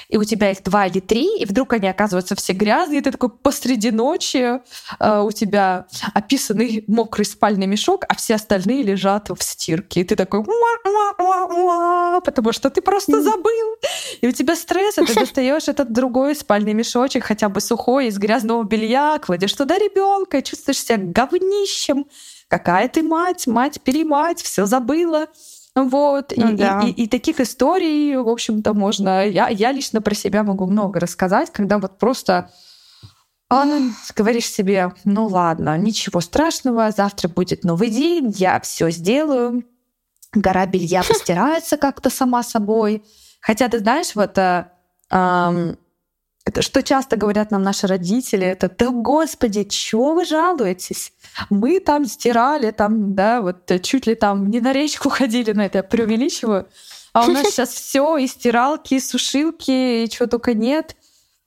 [0.07, 3.11] и у тебя их два или три, и вдруг они оказываются все грязные, и ты
[3.11, 4.59] такой посреди ночи,
[4.99, 10.15] э, у тебя описанный мокрый спальный мешок, а все остальные лежат в стирке, и ты
[10.15, 10.43] такой
[12.23, 13.77] потому что ты просто забыл,
[14.21, 18.17] и у тебя стресс, и ты достаешь этот другой спальный мешочек, хотя бы сухой, из
[18.17, 22.05] грязного белья, кладешь туда ребенка, и чувствуешь себя говнищем,
[22.49, 25.27] какая ты мать, мать-перемать, все забыла.
[25.75, 26.81] Вот, ну, и, да.
[26.83, 29.25] и, и, и таких историй, в общем-то, можно...
[29.25, 32.49] Я, я лично про себя могу много рассказать, когда вот просто
[33.49, 33.65] а,
[34.15, 39.63] говоришь себе, ну ладно, ничего страшного, завтра будет новый день, я все сделаю,
[40.33, 43.03] гора белья постирается как-то сама собой.
[43.41, 45.77] Хотя ты знаешь, вот эм,
[46.49, 51.13] это что часто говорят нам наши родители, это «Да, Господи, чего вы жалуетесь?
[51.49, 55.79] Мы там стирали, там, да, вот чуть ли там не на речку ходили, на это
[55.79, 56.67] я преувеличиваю,
[57.13, 60.95] а у нас сейчас все и стиралки, и сушилки, и чего только нет».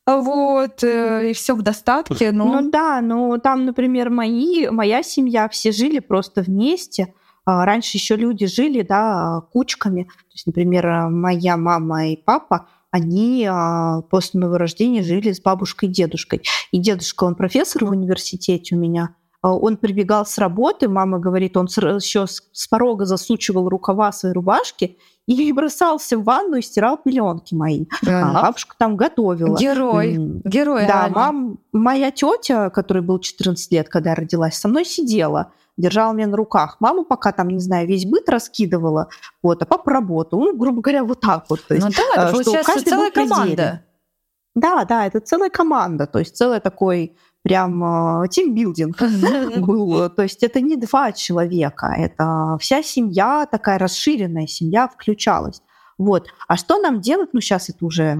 [0.04, 2.32] Вот, э, и все в достатке.
[2.32, 2.60] Но...
[2.60, 7.14] Ну да, ну там, например, мои, моя семья, все жили просто вместе.
[7.44, 10.02] А раньше еще люди жили, да, кучками.
[10.02, 15.88] То есть, например, моя мама и папа, они а, после моего рождения жили с бабушкой
[15.88, 16.42] и дедушкой.
[16.70, 19.16] И дедушка, он профессор в университете у меня.
[19.42, 24.96] А, он прибегал с работы, мама говорит, он еще с порога засучивал рукава своей рубашки
[25.26, 27.86] и бросался в ванну и стирал пеленки мои.
[28.06, 29.58] А бабушка там готовила.
[29.58, 30.16] Герой.
[30.44, 30.86] Герой.
[30.86, 36.12] Да, мам, моя тетя, которой был 14 лет, когда я родилась, со мной сидела держала
[36.12, 36.76] меня на руках.
[36.80, 39.08] Мама пока там, не знаю, весь быт раскидывала,
[39.42, 40.38] вот, а папа работал.
[40.38, 41.66] Ну, грубо говоря, вот так вот.
[41.66, 43.82] То есть, ну да, это э, получается целая команда.
[44.54, 48.96] Да, да, это целая команда, то есть целый такой прям тимбилдинг
[49.58, 50.10] был.
[50.10, 55.62] То есть это не два человека, это вся семья, такая расширенная семья включалась.
[55.98, 56.26] Вот.
[56.48, 57.30] А что нам делать?
[57.32, 58.18] Ну, сейчас это уже,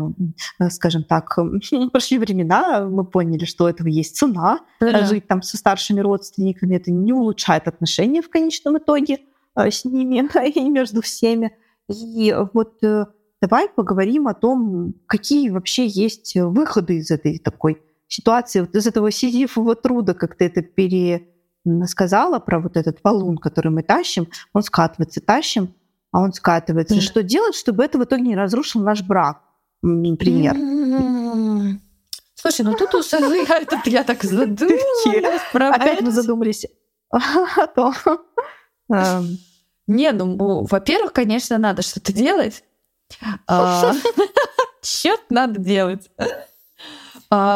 [0.61, 1.37] э, скажем так,
[1.93, 4.61] прошли времена, мы поняли, что этого есть цена.
[4.81, 5.05] Да.
[5.05, 9.19] Жить там со старшими родственниками, это не улучшает отношения в конечном итоге
[9.57, 11.57] э, с ними и между всеми.
[11.89, 13.07] И вот э,
[13.41, 19.11] давай поговорим о том, какие вообще есть выходы из этой такой ситуации, вот из этого
[19.11, 25.20] сизифового труда, как ты это пересказала про вот этот валун, который мы тащим, он скатывается,
[25.20, 25.75] тащим,
[26.11, 26.96] а он скатывается.
[26.96, 27.01] Mm.
[27.01, 29.42] Что делать, чтобы это в итоге не разрушил наш брак,
[29.83, 30.55] например?
[30.55, 31.79] Mm-hmm.
[32.35, 35.42] Слушай, ну тут уже я, я так задумалась.
[35.55, 36.66] Опять мы задумались
[37.11, 37.94] о том.
[38.90, 39.38] Эм.
[39.87, 42.64] Не, ну, во-первых, конечно, надо что-то делать.
[43.46, 43.92] А,
[44.83, 46.11] что-то надо делать.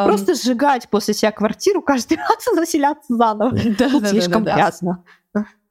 [0.04, 3.52] Просто сжигать после себя квартиру каждый раз заселяться заново.
[3.78, 5.04] Да, Тут да, слишком да, да, грязно.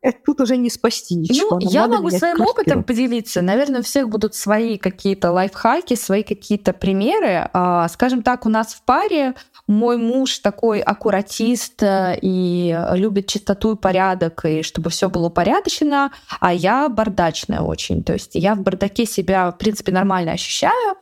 [0.05, 1.57] Э, тут уже не спасти ничего.
[1.59, 2.49] Ну, я могу своим квартиру.
[2.49, 3.41] опытом поделиться.
[3.41, 7.49] Наверное, у всех будут свои какие-то лайфхаки, свои какие-то примеры.
[7.53, 9.33] А, скажем так, у нас в паре
[9.65, 16.11] мой муж такой аккуратист э, и любит чистоту и порядок, и чтобы все было упорядочено,
[16.39, 18.03] а я бардачная очень.
[18.03, 20.95] То есть я в бардаке себя, в принципе, нормально ощущаю.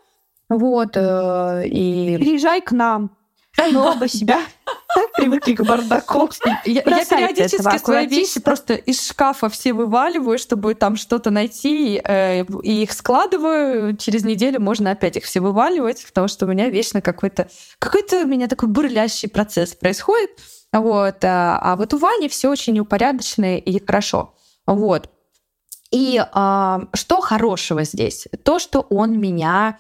[0.58, 2.18] Вот, э, и...
[2.18, 3.12] Приезжай к нам.
[3.58, 4.40] Мы оба себя
[5.16, 6.30] привыкли к бардаку.
[6.46, 12.44] Я, я периодически свои вещи просто из шкафа все вываливаю, чтобы там что-то найти, э,
[12.64, 13.98] и их складываю.
[13.98, 17.48] Через неделю можно опять их все вываливать, потому что у меня вечно какой-то
[17.80, 20.32] какой-то у меня такой бурлящий процесс происходит.
[20.72, 21.24] Вот.
[21.24, 24.36] А, а вот у Вани все очень упорядочено и хорошо.
[24.66, 25.10] Вот.
[25.92, 28.28] И а, что хорошего здесь?
[28.44, 29.78] То, что он меня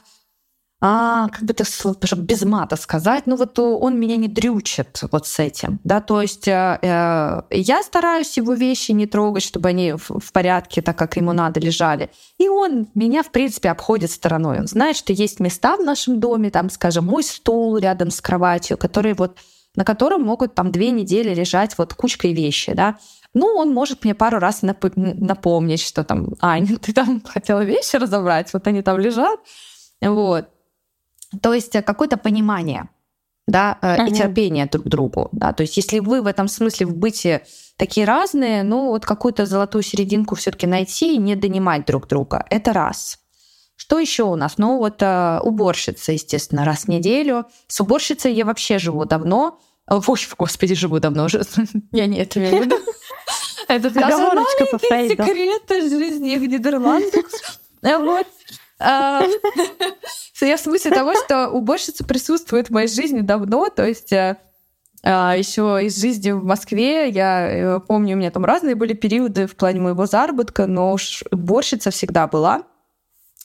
[0.86, 5.26] а, как бы это чтобы без мата сказать, ну вот он меня не дрючит вот
[5.26, 9.94] с этим, да, то есть э, э, я стараюсь его вещи не трогать, чтобы они
[9.94, 12.10] в, порядке, так как ему надо, лежали.
[12.38, 14.60] И он меня, в принципе, обходит стороной.
[14.60, 18.78] Он знает, что есть места в нашем доме, там, скажем, мой стул рядом с кроватью,
[18.78, 19.38] которые вот
[19.76, 22.98] на котором могут там две недели лежать вот кучкой вещи, да.
[23.34, 27.96] Ну, он может мне пару раз нап- напомнить, что там, Ань, ты там хотела вещи
[27.96, 29.40] разобрать, вот они там лежат.
[30.02, 30.50] Вот.
[31.42, 32.90] То есть э, какое-то понимание
[33.48, 34.10] да, uh-huh.
[34.10, 35.30] и терпение друг к другу.
[35.32, 35.54] Да.
[35.54, 37.46] То есть если вы в этом смысле в быте
[37.78, 42.46] такие разные, ну вот какую-то золотую серединку все-таки найти и не донимать друг друга.
[42.50, 43.20] Это раз.
[43.76, 44.58] Что еще у нас?
[44.58, 47.46] Ну вот э, уборщица, естественно, раз в неделю.
[47.68, 49.60] С уборщицей я вообще живу давно.
[49.88, 50.02] Ой,
[50.38, 51.44] господи, живу давно уже.
[51.92, 52.78] Я не это имею в виду.
[53.68, 57.26] Это маленький секрет жизни в Нидерландах.
[57.82, 58.28] Вот.
[60.42, 64.38] Я в смысле того, что уборщица присутствует в моей жизни давно, то есть э,
[65.06, 69.48] а, еще из жизни в Москве я э, помню, у меня там разные были периоды
[69.48, 72.64] в плане моего заработка, но уж уборщица всегда была.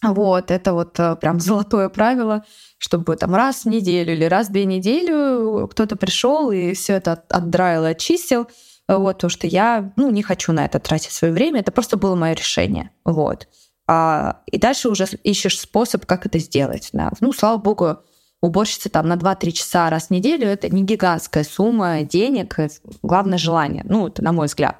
[0.02, 2.44] Вот, это вот э, прям золотое правило,
[2.78, 7.24] чтобы там раз в неделю или раз в две недели кто-то пришел и все это
[7.28, 8.48] отдраил и очистил.
[8.86, 12.14] Вот, потому что я ну, не хочу на это тратить свое время, это просто было
[12.14, 12.90] мое решение.
[13.04, 13.48] Вот.
[13.88, 16.90] А, и дальше уже ищешь способ, как это сделать.
[16.92, 17.10] Да.
[17.20, 17.96] Ну, слава богу,
[18.42, 22.56] уборщица там на 2-3 часа раз в неделю это не гигантская сумма денег,
[23.02, 24.76] главное желание, ну, это на мой взгляд.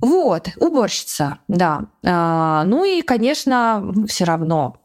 [0.00, 1.86] Вот, уборщица, да.
[2.04, 4.76] А, ну и, конечно, все равно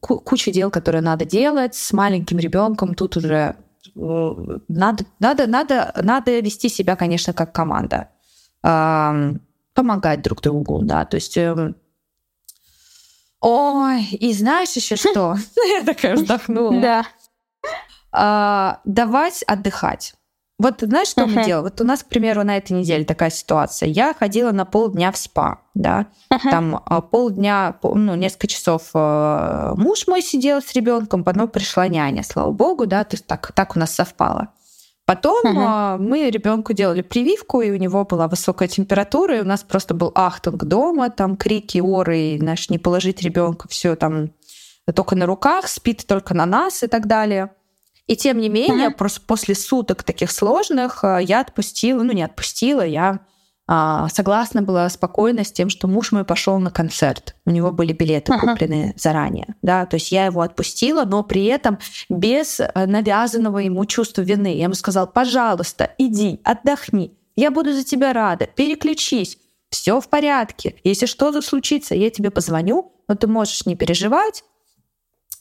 [0.00, 2.94] куча дел, которые надо делать с маленьким ребенком.
[2.94, 3.56] Тут уже
[3.96, 4.34] э,
[4.68, 8.10] надо, надо, надо, надо вести себя, конечно, как команда,
[8.62, 11.04] помогать друг другу, да.
[11.04, 11.74] То есть эм,
[13.42, 15.36] Ой, и знаешь еще что?
[15.56, 16.80] Я такая вздохнула.
[16.80, 17.06] Да.
[18.12, 20.14] А, давать отдыхать.
[20.58, 21.64] Вот знаешь, что мы делаем?
[21.64, 23.88] Вот у нас, к примеру, на этой неделе такая ситуация.
[23.88, 30.06] Я ходила на полдня в спа, да, там а, полдня, ну, несколько часов э, муж
[30.06, 33.80] мой сидел с ребенком, потом пришла няня, слава богу, да, то есть так, так у
[33.80, 34.50] нас совпало.
[35.04, 35.98] Потом uh-huh.
[35.98, 40.12] мы ребенку делали прививку, и у него была высокая температура, и у нас просто был
[40.14, 44.32] ахтунг дома, там крики, оры, наш не положить ребенка, все там
[44.94, 47.52] только на руках, спит только на нас и так далее.
[48.06, 48.96] И тем не менее, uh-huh.
[48.96, 53.20] просто после суток таких сложных э, я отпустила, ну не отпустила, я
[53.68, 57.36] а, согласна была спокойно с тем, что муж мой пошел на концерт.
[57.46, 58.40] У него были билеты uh-huh.
[58.40, 59.54] куплены заранее.
[59.62, 59.86] Да?
[59.86, 64.56] То есть я его отпустила, но при этом без э, навязанного ему чувства вины.
[64.56, 67.16] Я ему сказала, пожалуйста, иди, отдохни.
[67.36, 68.46] Я буду за тебя рада.
[68.46, 69.38] Переключись.
[69.70, 70.76] Все в порядке.
[70.84, 74.44] Если что-то случится, я тебе позвоню, но ты можешь не переживать.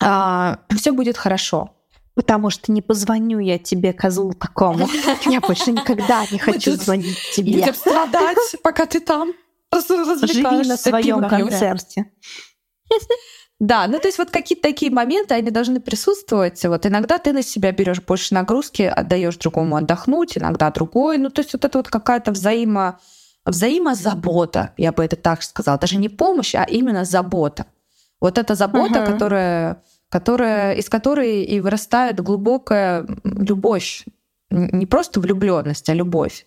[0.02, 1.76] А, все будет хорошо.
[2.14, 4.90] Потому что не позвоню я тебе, козлу такому.
[5.26, 7.60] Я больше никогда не хочу звонить тебе.
[7.60, 9.32] Будем страдать, пока ты там
[9.74, 12.12] Живи на своем концерте.
[13.60, 16.66] Да, ну то есть вот какие-то такие моменты, они должны присутствовать.
[16.66, 21.20] Вот иногда ты на себя берешь больше нагрузки, отдаешь другому отдохнуть, иногда другой.
[21.20, 23.00] Ну то есть вот это вот какая-то взаимо
[23.46, 27.66] взаимозабота, я бы это так сказала, даже не помощь, а именно забота.
[28.20, 29.12] Вот эта забота, угу.
[29.12, 34.04] которая, которая, из которой и вырастает глубокая любовь,
[34.52, 36.46] не просто влюбленность, а любовь.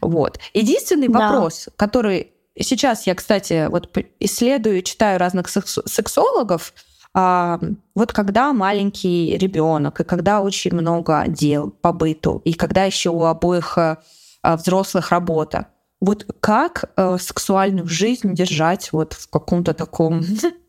[0.00, 0.40] Вот.
[0.54, 1.30] Единственный да.
[1.30, 6.72] вопрос, который сейчас я, кстати, вот исследую, читаю разных сексологов,
[7.12, 7.60] а,
[7.94, 13.24] вот когда маленький ребенок, и когда очень много дел по быту, и когда еще у
[13.24, 13.98] обоих а,
[14.42, 15.66] взрослых работа,
[16.00, 20.24] вот как э, сексуальную жизнь держать вот в каком-то таком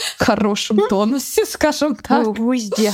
[0.18, 2.38] хорошем тонусе, скажем так.
[2.38, 2.92] Везде.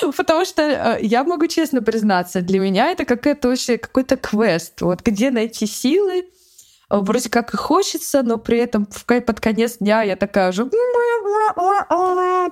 [0.16, 4.80] Потому что э, я могу честно признаться, для меня это какая-то вообще какой-то квест.
[4.80, 6.24] Вот где найти силы, э,
[6.90, 10.70] вроде как и хочется, но при этом под конец дня я такая же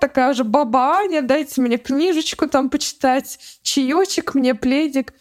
[0.00, 5.14] такая же бабаня, дайте мне книжечку там почитать, чаечек мне, пледик.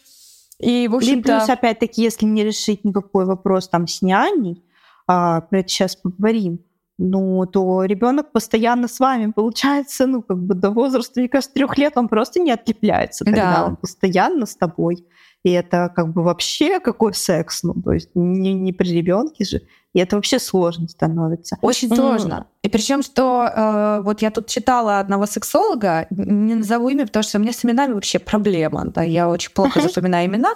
[0.58, 4.62] И, в общем Плюс, опять-таки, если не решить никакой вопрос там с няней,
[5.08, 6.60] а, про это сейчас поговорим,
[7.02, 11.76] ну, то ребенок постоянно с вами, получается, ну, как бы до возраста, мне кажется, трех
[11.76, 13.66] лет он просто не отлепляется, тогда да.
[13.66, 15.06] он постоянно с тобой.
[15.44, 19.62] И это как бы вообще какой секс, ну, то есть не, не при ребенке же.
[19.92, 21.58] И это вообще сложно становится.
[21.60, 21.96] Очень mm.
[21.96, 22.46] сложно.
[22.62, 27.38] И причем, что э, вот я тут читала одного сексолога, не назову имя, потому что
[27.38, 28.84] у меня с именами вообще проблема.
[28.86, 30.54] Да, я очень плохо запоминаю имена.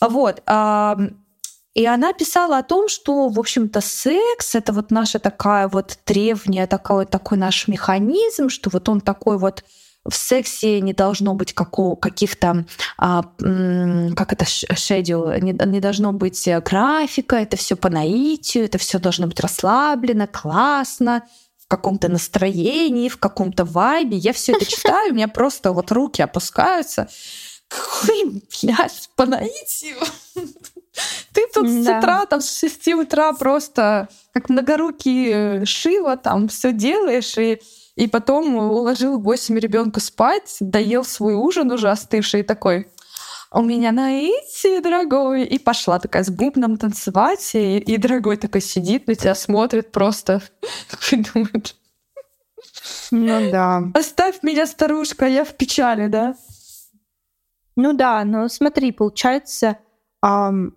[0.00, 0.42] Вот.
[1.74, 6.66] И она писала о том, что, в общем-то, секс— это вот наша такая вот древняя,
[6.66, 9.62] такой, такой наш механизм, что вот он такой вот
[10.04, 12.64] в сексе не должно быть какого, каких-то,
[12.96, 13.22] а,
[14.16, 18.98] как это, шедил, не, не должно быть э, графика, это все по наитию, это все
[18.98, 21.24] должно быть расслаблено, классно,
[21.58, 24.16] в каком-то настроении, в каком-то вайбе.
[24.16, 27.08] Я все это читаю, у меня просто вот руки опускаются.
[27.68, 29.96] Какой, блядь, по наитию?
[31.32, 31.70] Ты тут да.
[31.70, 37.60] с утра, там, с 6 утра просто как многорукий э, Шива там все делаешь, и
[37.96, 42.88] и потом уложил 8 ребенка спать, доел свой ужин уже остывший, такой,
[43.52, 45.44] у меня наитие, дорогой.
[45.44, 50.40] И пошла такая с бубном танцевать, и, и дорогой такой сидит на тебя, смотрит просто.
[51.10, 51.74] Думает,
[53.10, 53.82] ну да.
[53.94, 56.36] Оставь меня, старушка, я в печали, да?
[57.76, 59.78] Ну да, но смотри, получается,
[60.24, 60.76] эм,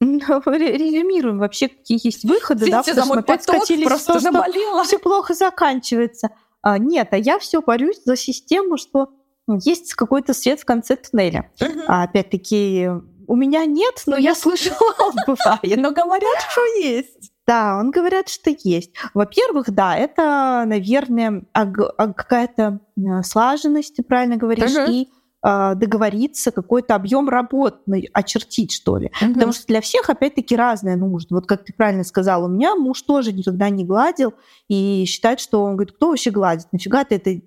[0.00, 5.34] резюмируем вообще, какие есть выходы, Видите, да, потому что опять скатились просто то, все плохо
[5.34, 6.30] заканчивается.
[6.62, 9.10] А, нет, а я все борюсь за систему, что
[9.46, 11.50] есть какой-то свет в конце туннеля.
[11.86, 12.88] А, опять-таки,
[13.26, 14.78] у меня нет, но, но я слышала,
[15.26, 15.76] бывает.
[15.76, 17.32] Но говорят, что есть.
[17.46, 18.92] Да, он говорят, что есть.
[19.12, 27.28] Во-первых, да, это, наверное, какая-то э, слаженность, ты правильно говоришь, и а, договориться, какой-то объем
[27.28, 27.82] работ
[28.14, 29.12] очертить, что ли.
[29.20, 29.34] Угу.
[29.34, 31.36] Потому что для всех, опять-таки, разное нужно.
[31.36, 34.32] Вот как ты правильно сказала, у меня муж тоже никогда не гладил
[34.68, 36.66] и считает, что он говорит, кто вообще гладит?
[36.72, 37.42] Нафига ты это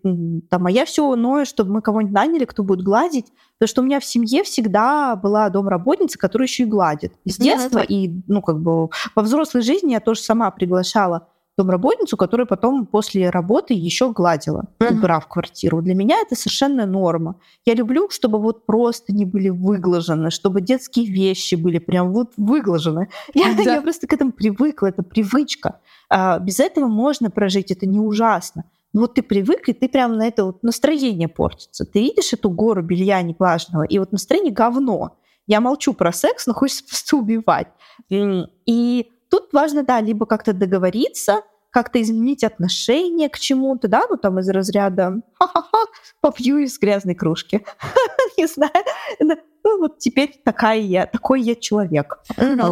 [0.49, 3.25] там, а я все ною, чтобы мы кого-нибудь наняли, кто будет гладить.
[3.57, 7.13] Потому что у меня в семье всегда была домработница, которая еще и гладит.
[7.25, 7.89] С детства Нет.
[7.89, 13.30] и, ну, как бы во взрослой жизни я тоже сама приглашала домработницу, которая потом после
[13.30, 15.22] работы еще гладила, mm-hmm.
[15.28, 15.82] квартиру.
[15.82, 17.39] Для меня это совершенно норма.
[17.65, 23.10] Я люблю, чтобы вот просто не были выглажены, чтобы детские вещи были прям вот выглажены.
[23.34, 23.76] Я, да.
[23.76, 25.80] я просто к этому привыкла, это привычка.
[26.10, 28.65] А, без этого можно прожить, это не ужасно.
[28.93, 31.86] Но вот ты привык, и ты прям на это вот настроение портится.
[31.86, 35.17] Ты видишь эту гору белья неглаженного, и вот настроение говно.
[35.48, 37.67] Я молчу про секс, но хочется просто убивать.
[38.10, 44.39] И Тут важно, да, либо как-то договориться, как-то изменить отношение к чему-то, да, ну там
[44.39, 45.85] из разряда ха-ха-ха,
[46.21, 47.65] попью из грязной кружки.
[48.37, 48.71] Не знаю.
[49.19, 52.19] Ну вот теперь такая я, такой я человек.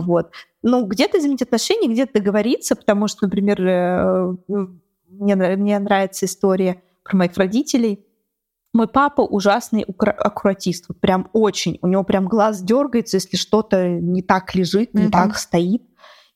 [0.02, 0.32] Вот.
[0.64, 4.36] Ну, где-то изменить отношения, где-то договориться, потому что, например, э,
[5.08, 8.04] мне, мне нравится история про моих родителей.
[8.74, 11.78] Мой папа ужасный аккуратист, вот прям очень.
[11.82, 15.84] У него прям глаз дергается, если что-то не так лежит, не так стоит.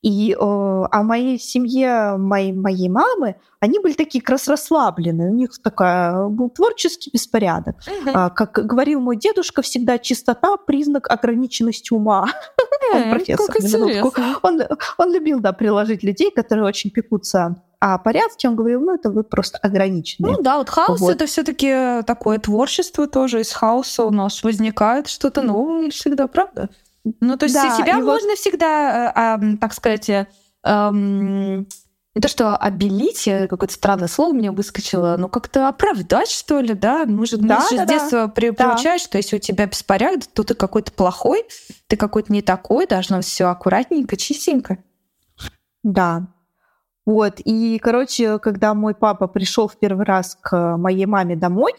[0.02, 5.30] И э, а моей семье, моей, моей мамы, они были такие как раз расслабленные.
[5.30, 7.76] У них такая, был творческий беспорядок.
[7.86, 8.12] Uh-huh.
[8.14, 12.30] А, как говорил мой дедушка, всегда чистота– признак ограниченности ума.
[12.93, 14.14] он профессор, как минутку.
[14.41, 14.62] Он,
[14.97, 18.47] он любил, да, приложить людей, которые очень пекутся о порядке.
[18.47, 20.32] Он говорил, ну, это вы просто ограничены.
[20.32, 21.12] Ну да, вот хаос вот.
[21.12, 23.41] это все-таки такое творчество тоже.
[23.41, 26.70] Из хаоса у нас возникает что-то новое всегда, правда?
[27.04, 28.38] Ну, то есть да, себя можно вот...
[28.38, 30.26] всегда, э, э, так сказать, э,
[32.16, 37.06] не то что обелить, какое-то странное слово мне выскочило, но как-то оправдать, что ли, да?
[37.06, 38.28] Мы же, да, же да, с детства да.
[38.28, 38.70] При, да.
[38.70, 41.45] приучают, что если у тебя беспорядок, то ты какой-то плохой,
[41.88, 44.80] ты какой-то не такой, должно все аккуратненько, чистенько.
[45.84, 46.28] Да.
[47.06, 51.74] Вот, и, короче, когда мой папа пришел в первый раз к моей маме домой,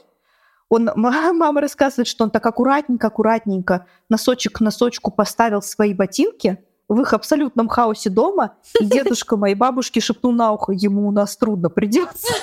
[0.71, 6.99] он, мама рассказывает, что он так аккуратненько, аккуратненько носочек к носочку поставил свои ботинки в
[7.03, 11.69] их абсолютном хаосе дома, и дедушка моей бабушки шепнул на ухо, ему у нас трудно
[11.69, 12.33] придется.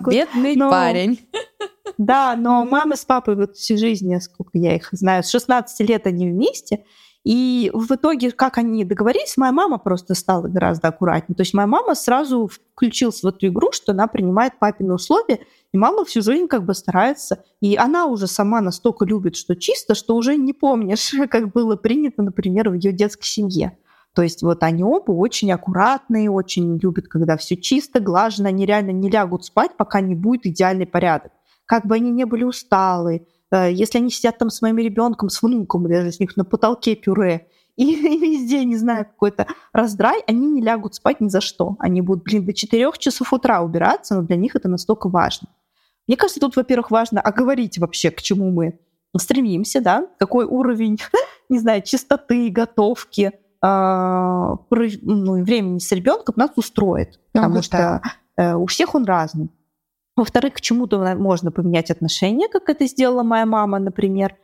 [0.00, 1.20] Бедный парень.
[1.96, 6.06] Да, но мама с папой вот всю жизнь, сколько я их знаю, с 16 лет
[6.06, 6.84] они вместе,
[7.28, 11.36] и в итоге, как они договорились, моя мама просто стала гораздо аккуратнее.
[11.36, 15.40] То есть моя мама сразу включилась в эту игру, что она принимает папины условия,
[15.72, 17.44] и мама всю жизнь как бы старается.
[17.60, 22.22] И она уже сама настолько любит, что чисто, что уже не помнишь, как было принято,
[22.22, 23.78] например, в ее детской семье.
[24.14, 28.90] То есть вот они оба очень аккуратные, очень любят, когда все чисто, глажено, они реально
[28.90, 31.32] не лягут спать, пока не будет идеальный порядок.
[31.66, 35.42] Как бы они не были усталы, Э, если они сидят там с моим ребенком, с
[35.42, 40.46] внуком, даже с них на потолке пюре, и, и везде, не знаю, какой-то раздрай, они
[40.46, 41.76] не лягут спать ни за что.
[41.78, 45.48] Они будут, блин, до 4 часов утра убираться, но для них это настолько важно.
[46.08, 48.80] Мне кажется, тут, во-первых, важно оговорить вообще, к чему мы
[49.16, 50.98] стремимся, да, какой уровень,
[51.48, 58.02] не знаю, чистоты, готовки, э, ну, времени с ребенком нас устроит, потому ну, что
[58.36, 59.50] э, у всех он разный.
[60.16, 64.34] Во-вторых, к чему-то можно поменять отношения, как это сделала моя мама, например.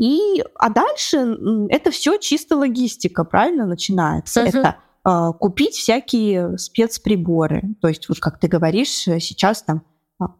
[0.00, 1.36] И, а дальше
[1.70, 4.42] это все чисто логистика, правильно начинается.
[4.42, 4.48] Uh-huh.
[4.48, 7.62] Это э, купить всякие спецприборы.
[7.80, 9.87] То есть, вот как ты говоришь, сейчас там а,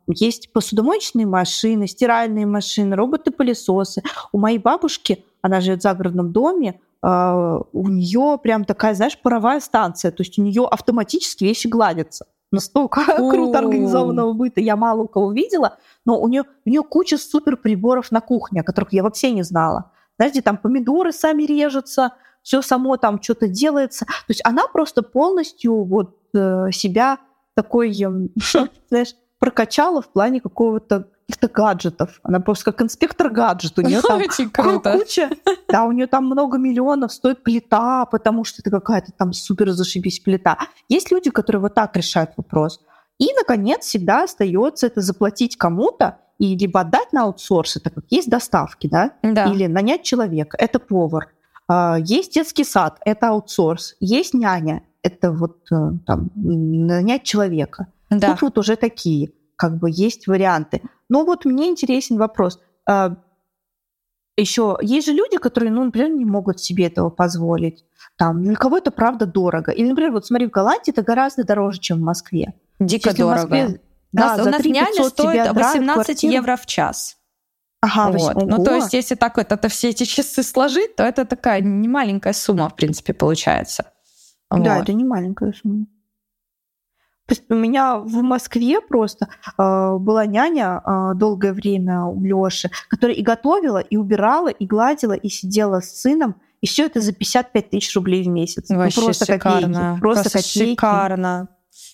[0.06, 4.02] есть посудомоечные машины, стиральные машины, роботы-пылесосы.
[4.32, 9.60] У моей бабушки, она живет в загородном доме, э, у нее прям такая, знаешь, паровая
[9.60, 10.10] станция.
[10.10, 15.32] То есть у нее автоматически вещи гладятся настолько круто организованного быта я мало у кого
[15.32, 19.32] видела, но у нее, у нее куча супер приборов на кухне, о которых я вообще
[19.32, 19.92] не знала.
[20.18, 24.06] Знаете, там помидоры сами режутся, все само там что-то делается.
[24.06, 27.18] То есть она просто полностью вот э, себя
[27.54, 28.28] такой, э,
[28.88, 32.20] знаешь, прокачала в плане какого-то каких-то гаджетов.
[32.22, 33.78] Она просто как инспектор гаджет.
[33.78, 34.98] У нее там Очень круто.
[34.98, 35.30] куча.
[35.68, 40.20] Да, у нее там много миллионов стоит плита, потому что это какая-то там супер зашибись
[40.20, 40.56] плита.
[40.88, 42.80] Есть люди, которые вот так решают вопрос.
[43.18, 48.30] И, наконец, всегда остается это заплатить кому-то и либо отдать на аутсорс, это как есть
[48.30, 49.12] доставки, да?
[49.22, 49.46] да.
[49.46, 51.28] Или нанять человека, это повар.
[51.66, 53.96] А, есть детский сад, это аутсорс.
[54.00, 57.88] Есть няня, это вот э, там нанять человека.
[58.10, 58.32] Да.
[58.32, 60.82] Тут вот уже такие, как бы есть варианты.
[61.08, 62.60] Но вот мне интересен вопрос.
[62.88, 63.16] А,
[64.36, 67.84] Еще есть же люди, которые, ну, например, не могут себе этого позволить.
[68.16, 69.72] Там, для кого это правда дорого.
[69.72, 72.54] Или, например, вот смотри, в Голландии это гораздо дороже, чем в Москве.
[72.78, 73.56] Дико Если дорого.
[73.56, 73.80] Москве,
[74.12, 76.32] да, у нас няня стоит 18 квартиру.
[76.32, 77.16] евро в час.
[77.80, 78.34] Ага, вот.
[78.42, 82.32] Ну, то есть, если так вот это все эти часы сложить, то это такая немаленькая
[82.32, 83.92] сумма, в принципе, получается.
[84.50, 84.82] Да, вот.
[84.82, 85.86] это не маленькая сумма.
[87.48, 93.22] У меня в Москве просто э, была няня э, долгое время у Лёши, которая и
[93.22, 96.36] готовила, и убирала, и гладила, и сидела с сыном.
[96.60, 98.68] И все это за 55 тысяч рублей в месяц.
[98.68, 99.74] Ну, Вообще ну, просто шикарно.
[99.74, 100.70] Копейки, просто, просто копейки.
[100.70, 101.48] шикарно.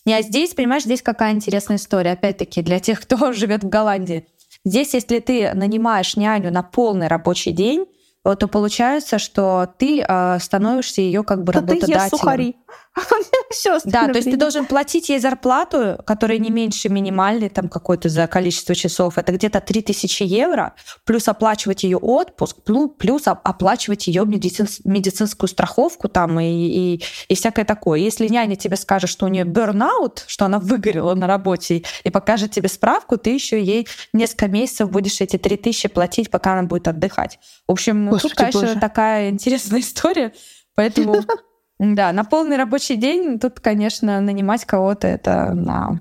[0.06, 2.12] Не, а здесь, понимаешь, здесь какая интересная история.
[2.12, 4.26] Опять-таки, для тех, кто живет в Голландии.
[4.64, 7.86] Здесь, если ты нанимаешь няню на полный рабочий день,
[8.22, 12.00] то получается, что ты э, становишься ее как бы то работодателем.
[12.00, 12.56] Ты сухари.
[13.84, 18.26] Да, то есть ты должен платить ей зарплату, которая не меньше минимальной, там какой-то за
[18.26, 19.18] количество часов.
[19.18, 20.74] Это где-то 3000 евро,
[21.04, 22.58] плюс оплачивать ее отпуск,
[22.98, 28.00] плюс оплачивать ее медицинскую страховку там и, и, и всякое такое.
[28.00, 32.52] Если няня тебе скажет, что у нее burnout, что она выгорела на работе, и покажет
[32.52, 37.38] тебе справку, ты еще ей несколько месяцев будешь эти 3000 платить, пока она будет отдыхать.
[37.66, 38.80] В общем, Господи тут, конечно, Боже.
[38.80, 40.32] такая интересная история.
[40.74, 41.22] Поэтому
[41.78, 46.00] да, на полный рабочий день тут, конечно, нанимать кого-то это на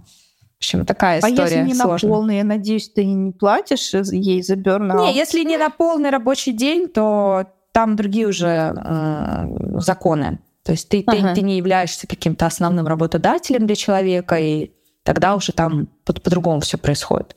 [0.53, 1.35] в общем, такая история.
[1.35, 2.09] А если не сложная.
[2.09, 5.01] на полный, я надеюсь, ты не платишь ей за бернаут?
[5.01, 10.39] Не, если не на полный рабочий день, то там другие уже э, законы.
[10.63, 11.33] То есть ты, ага.
[11.33, 14.71] ты, ты не являешься каким-то основным работодателем для человека, и
[15.03, 17.35] тогда уже там по- по-другому все происходит.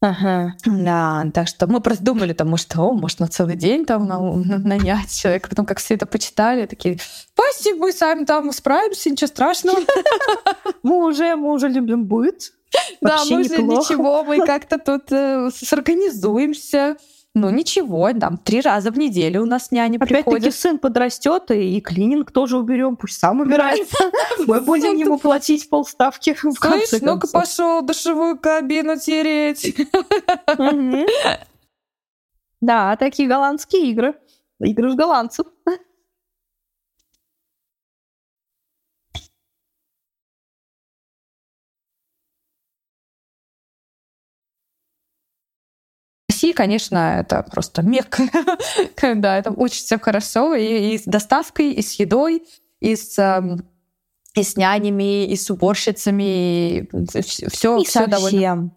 [0.00, 0.54] Ага.
[0.64, 4.20] Да, так что мы просто думали, там, может, о, может, на целый день там на,
[4.20, 5.48] на, нанять человека.
[5.48, 6.98] Потом, как все это почитали, такие,
[7.34, 9.80] спасибо, мы сами там справимся, ничего страшного.
[10.84, 12.52] Мы уже, мы уже любим быт.
[13.00, 16.96] Да, мы уже ничего, мы как-то тут э, сорганизуемся.
[17.40, 20.26] Ну ничего, там три раза в неделю у нас няня приходит.
[20.26, 24.10] Опять-таки сын подрастет, и, клининг тоже уберем, пусть сам убирается.
[24.46, 29.76] Мы будем ему платить полставки в конце ну-ка пошел душевую кабину тереть.
[32.60, 34.16] Да, такие голландские игры.
[34.60, 35.46] Игры с голландцев.
[46.38, 48.22] России, конечно, это просто мекка.
[49.16, 52.44] да, это очень все хорошо и, и с доставкой, и с едой,
[52.78, 53.66] и с эм,
[54.36, 56.88] и с нянями, и с уборщицами,
[57.48, 58.70] все, все довольно.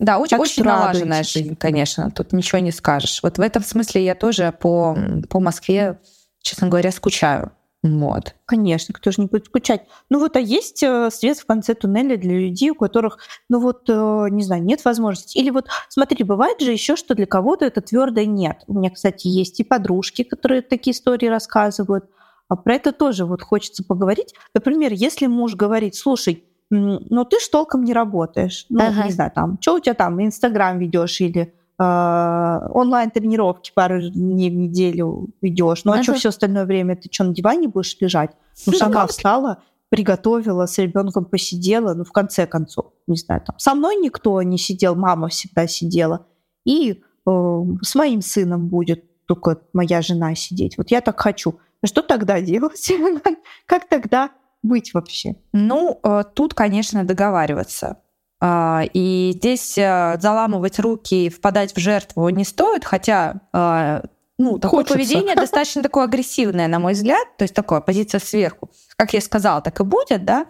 [0.00, 2.10] Да, очень, очень налаженная жизнь, конечно.
[2.10, 3.20] Тут ничего не скажешь.
[3.22, 4.96] Вот в этом смысле я тоже по,
[5.30, 6.00] по Москве,
[6.42, 7.52] честно говоря, скучаю.
[7.88, 8.34] Вот.
[8.44, 9.82] Конечно, кто же не будет скучать.
[10.10, 13.18] Ну вот, а есть э, свет в конце туннеля для людей, у которых,
[13.48, 15.38] ну вот, э, не знаю, нет возможности.
[15.38, 18.64] Или вот, смотри, бывает же еще, что для кого-то это твердое нет.
[18.66, 22.04] У меня, кстати, есть и подружки, которые такие истории рассказывают.
[22.48, 24.34] А про это тоже вот хочется поговорить.
[24.54, 28.66] Например, если муж говорит, слушай, ну ты ж толком не работаешь.
[28.68, 29.04] Ну, ага.
[29.04, 35.28] не знаю, там, что у тебя там, Инстаграм ведешь или онлайн-тренировки пару дней в неделю
[35.40, 35.84] ведешь.
[35.84, 36.96] Ну а что все остальное время?
[36.96, 38.32] Ты что, на диване будешь лежать?
[38.66, 43.74] Ну, сама встала, приготовила, с ребенком посидела, ну, в конце концов, не знаю, там, со
[43.74, 46.26] мной никто не сидел, мама всегда сидела.
[46.64, 50.76] И э, с моим сыном будет только моя жена сидеть.
[50.78, 51.60] Вот я так хочу.
[51.82, 52.90] А что тогда делать?
[53.66, 54.30] как тогда
[54.62, 55.36] быть вообще?
[55.52, 57.98] Ну, э, тут, конечно, договариваться.
[58.40, 64.02] А, и здесь э, заламывать руки и впадать в жертву не стоит, хотя а,
[64.38, 64.94] ну, такое Хочется.
[64.94, 68.70] поведение достаточно такое агрессивное, на мой взгляд, то есть такое позиция сверху.
[68.96, 70.46] Как я сказала, так и будет, да?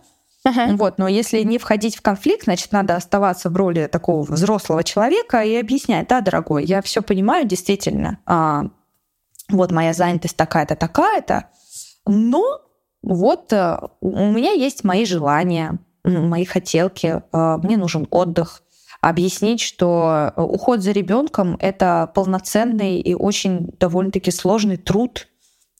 [0.46, 0.76] Uh-huh.
[0.76, 5.42] Вот, но если не входить в конфликт, значит, надо оставаться в роли такого взрослого человека
[5.42, 8.66] и объяснять, да, дорогой, я все понимаю, действительно, а,
[9.50, 11.48] вот моя занятость такая-то, такая-то,
[12.06, 12.60] но
[13.02, 15.78] вот э, у меня есть мои желания,
[16.08, 18.62] мои хотелки, а, мне нужен отдых,
[19.00, 25.28] объяснить, что э, уход за ребенком это полноценный и очень довольно-таки сложный труд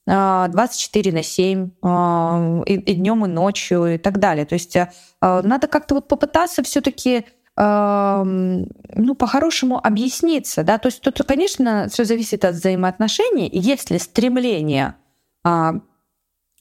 [0.06, 4.46] 24 а, на 7, а, и, и днем, и ночью, и так далее.
[4.46, 4.88] То есть э,
[5.20, 7.24] надо как-то вот попытаться все-таки
[7.60, 13.50] ну, по-хорошему объясниться, да, то есть тут, конечно, все зависит от взаимоотношений.
[13.52, 14.94] Если стремление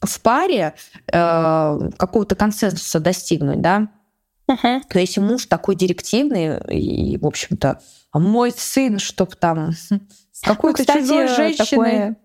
[0.01, 0.75] в паре
[1.11, 3.89] э, какого-то консенсуса достигнуть, да.
[4.49, 4.81] Uh-huh.
[4.89, 7.81] То есть муж такой директивный, и, в общем-то,
[8.11, 9.89] а мой сын, чтоб там с
[10.43, 11.67] какой-то ну, чужой женщиной...
[11.67, 12.17] Такое...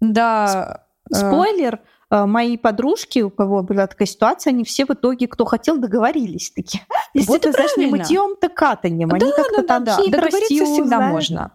[0.00, 0.86] Да.
[1.12, 1.80] Э, спойлер,
[2.10, 6.50] э, мои подружки, у кого была такая ситуация, они все в итоге, кто хотел, договорились
[6.50, 6.80] таки.
[7.14, 9.10] Если вот ты, знаешь, не мытьем, то катанием.
[9.10, 10.04] Да, они как-то да, там да, да.
[10.04, 11.12] Договориться всегда знаешь.
[11.12, 11.52] можно.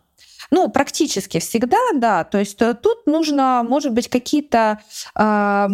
[0.51, 2.23] Ну, практически всегда, да.
[2.23, 4.79] То есть э, тут нужно, может быть, какие-то
[5.15, 5.67] э,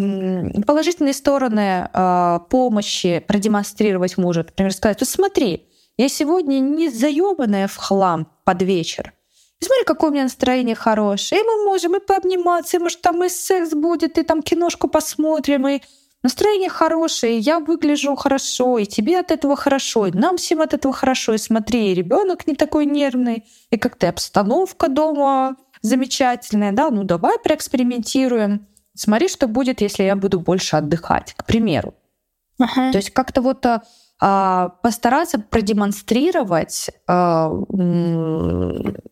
[0.65, 4.41] положительные стороны э, помощи продемонстрировать мужу.
[4.41, 5.67] Например, сказать, "Ты смотри,
[5.97, 9.13] я сегодня не заебанная в хлам под вечер.
[9.59, 11.41] Смотри, какое у меня настроение хорошее.
[11.41, 15.67] И мы можем и пообниматься, и может там и секс будет, и там киношку посмотрим,
[15.67, 15.81] и
[16.23, 20.93] настроение хорошее, я выгляжу хорошо, и тебе от этого хорошо, и нам всем от этого
[20.93, 27.39] хорошо, и смотри, ребенок не такой нервный, и как-то обстановка дома замечательная, да, ну давай
[27.39, 28.67] проэкспериментируем.
[28.93, 31.95] Смотри, что будет, если я буду больше отдыхать, к примеру.
[32.61, 32.91] Uh-huh.
[32.91, 33.83] То есть как-то вот а,
[34.21, 37.51] постараться продемонстрировать а,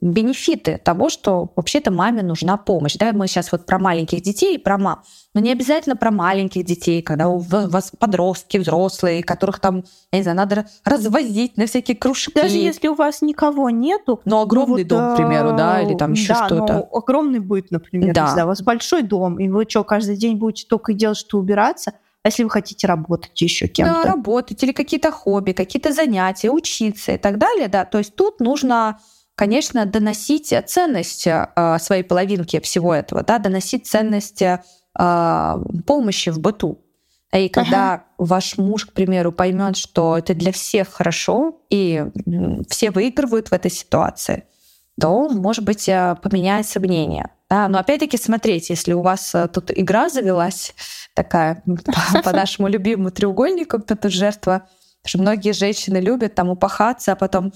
[0.01, 2.95] бенефиты того, что вообще-то маме нужна помощь.
[2.95, 5.01] Да, мы сейчас вот про маленьких детей и про мам.
[5.33, 10.23] Но не обязательно про маленьких детей, когда у вас подростки, взрослые, которых там, я не
[10.23, 12.33] знаю, надо развозить на всякие кружки.
[12.35, 14.21] Даже если у вас никого нету.
[14.25, 16.73] Но огромный ну, вот, дом, к примеру, да, или там еще да, что-то.
[16.73, 18.27] Ну, огромный будет, например, да.
[18.27, 21.93] знаю, у вас большой дом, и вы что, каждый день будете только делать, что убираться–
[22.23, 24.03] а если вы хотите работать еще кем-то?
[24.03, 27.85] Да, работать или какие-то хобби, какие-то занятия, учиться и так далее, да.
[27.85, 28.99] То есть тут нужно
[29.39, 34.57] конечно, доносить ценность э, своей половинки всего этого, да, доносить ценность э,
[34.93, 36.83] помощи в быту.
[37.31, 38.03] И когда ага.
[38.17, 42.03] ваш муж, к примеру, поймет, что это для всех хорошо, и
[42.67, 44.43] все выигрывают в этой ситуации,
[44.99, 47.29] то, может быть, э, поменяется мнение.
[47.49, 50.75] Да, но опять-таки смотреть, если у вас тут игра завелась,
[51.19, 51.61] такая
[52.23, 54.69] по нашему любимому треугольнику, тут жертва.
[55.01, 57.51] Потому что многие женщины любят там упахаться, а потом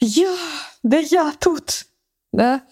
[0.00, 0.34] я,
[0.82, 1.86] да я тут,
[2.32, 2.62] да.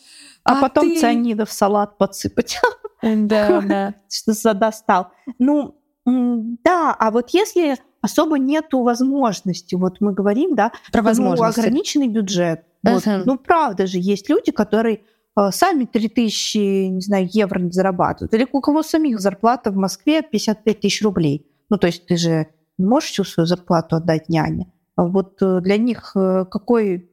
[0.44, 1.00] А, а потом ты...
[1.00, 2.58] цианида в салат подсыпать.
[3.02, 3.94] Да, да.
[4.10, 5.08] Что задостал.
[5.38, 11.34] Ну, да, а вот если особо нету возможности, вот мы говорим, да, про ну.
[11.34, 12.64] Ну, ограниченный бюджет.
[12.82, 13.02] Вот.
[13.02, 13.22] Uh-huh.
[13.26, 15.02] Ну, правда же, есть люди, которые
[15.50, 18.32] сами 3000, не знаю, евро не зарабатывают.
[18.34, 21.46] Или у кого самих зарплата в Москве 55 тысяч рублей.
[21.68, 22.46] Ну, то есть ты же
[22.78, 24.72] можешь всю свою зарплату отдать няне.
[24.96, 27.10] А вот э, для них э, какой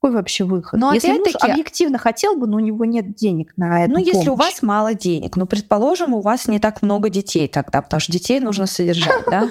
[0.00, 0.78] какой вообще выход?
[0.78, 3.92] Но если муж объективно хотел бы, но у него нет денег на это.
[3.92, 7.82] Ну, если у вас мало денег, ну, предположим, у вас не так много детей тогда,
[7.82, 9.50] потому что детей нужно содержать, да?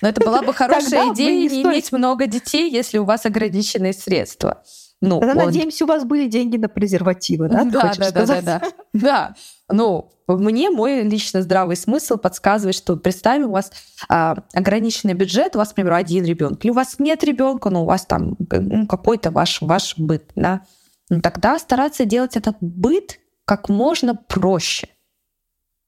[0.00, 4.62] Но это была бы хорошая идея не иметь много детей, если у вас ограниченные средства.
[5.00, 5.46] Ну, Тогда, он...
[5.46, 7.64] надеемся, у вас были деньги на презервативы, да?
[7.64, 8.62] Да, да, да, да, да.
[8.92, 9.34] Да.
[9.70, 13.72] Ну, мне мой лично здравый смысл подсказывает, что представим, у вас
[14.08, 17.86] а, ограниченный бюджет, у вас, например, один ребенок, или у вас нет ребенка, но у
[17.86, 20.66] вас там ну, какой-то ваш, ваш быт, да?
[21.08, 24.88] Ну, тогда стараться делать этот быт как можно проще.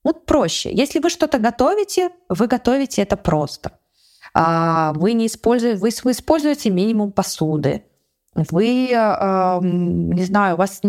[0.03, 0.73] Вот проще.
[0.73, 3.79] Если вы что-то готовите, вы готовите это просто.
[4.33, 7.85] А, вы не используете, вы, вы используете минимум посуды
[8.35, 10.81] вы, э, не знаю, у вас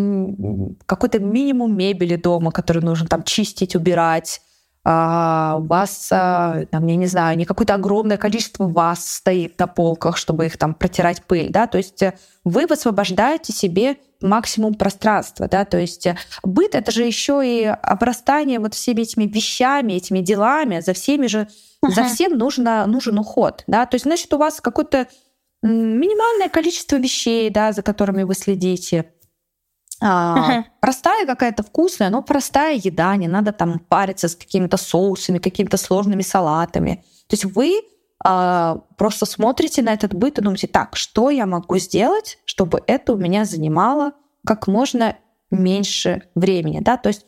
[0.85, 4.41] какой-то минимум мебели дома, который нужно там чистить, убирать,
[4.85, 9.67] а, у вас, а, там, я не знаю, не какое-то огромное количество вас стоит на
[9.67, 12.13] полках, чтобы их там протирать пыль, да, то есть э,
[12.43, 18.59] вы высвобождаете себе максимум пространства, да, то есть э, быт— это же еще и обрастание
[18.59, 21.47] вот всеми этими вещами, этими делами, за всеми же,
[21.85, 21.89] uh-huh.
[21.89, 25.07] за всем нужно, нужен уход, да, то есть, значит, у вас какой-то
[25.63, 29.11] минимальное количество вещей, да, за которыми вы следите.
[30.01, 30.63] А, uh-huh.
[30.81, 36.21] Простая какая-то вкусная, но простая еда, не надо там париться с какими-то соусами, какими-то сложными
[36.21, 37.05] салатами.
[37.27, 37.81] То есть вы
[38.23, 43.13] а, просто смотрите на этот быт и думаете, так, что я могу сделать, чтобы это
[43.13, 44.13] у меня занимало
[44.45, 45.17] как можно
[45.51, 47.25] меньше времени, да, то есть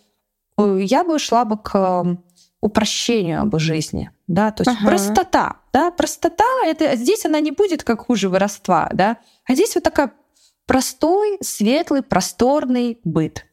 [0.57, 2.17] э, я бы шла бы к
[2.65, 4.89] упрощению об жизни, да, то есть ага.
[4.89, 9.83] простота, да, простота, это здесь она не будет как хуже воровства, да, а здесь вот
[9.83, 10.11] такая
[10.65, 13.45] простой, светлый, просторный быт.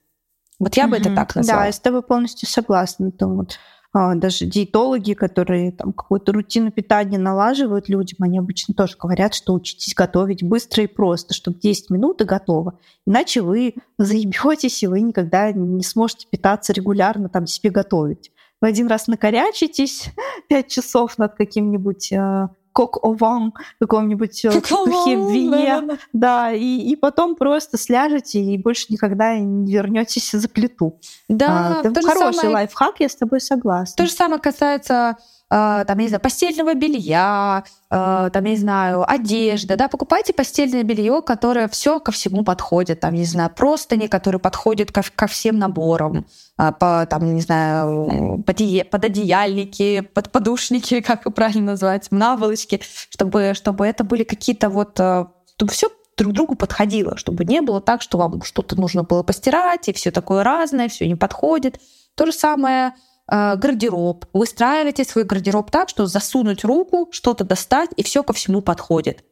[0.59, 0.93] Вот я угу.
[0.93, 1.61] бы это так назвала.
[1.61, 3.11] Да, я с тобой полностью согласна.
[3.11, 3.59] Там вот,
[3.93, 9.53] а, даже диетологи, которые там какую-то рутину питания налаживают людям, они обычно тоже говорят, что
[9.53, 12.79] учитесь готовить быстро и просто, чтобы 10 минут и готово.
[13.07, 18.31] Иначе вы заебетесь, и вы никогда не сможете питаться регулярно, там себе готовить
[18.63, 20.07] вы один раз накорячитесь
[20.49, 27.37] пять часов над каким-нибудь э, кок-ован, каком-нибудь э, духе в вине, да, и, и потом
[27.37, 30.99] просто сляжете и больше никогда не вернетесь за плиту.
[31.29, 32.55] Да, а, это хороший самое...
[32.55, 33.95] лайфхак, я с тобой согласна.
[33.97, 35.19] То же самое касается
[35.53, 40.83] там, я не знаю, постельного белья, а, там, я не знаю, одежда, да, покупайте постельное
[40.83, 45.59] белье, которое все ко всему подходит, там, не знаю, простыни, которые подходят ко, ко всем
[45.59, 46.25] наборам,
[46.57, 52.81] а, по, там, не знаю, под, пододеяльники, под подушники, как правильно назвать, наволочки,
[53.11, 58.01] чтобы, чтобы это были какие-то вот, чтобы все друг другу подходило, чтобы не было так,
[58.01, 61.79] что вам что-то нужно было постирать, и все такое разное, все не подходит.
[62.15, 62.95] То же самое
[63.29, 64.27] гардероб.
[64.33, 69.25] Выстраивайте свой гардероб так, что засунуть руку, что-то достать, и все ко всему подходит.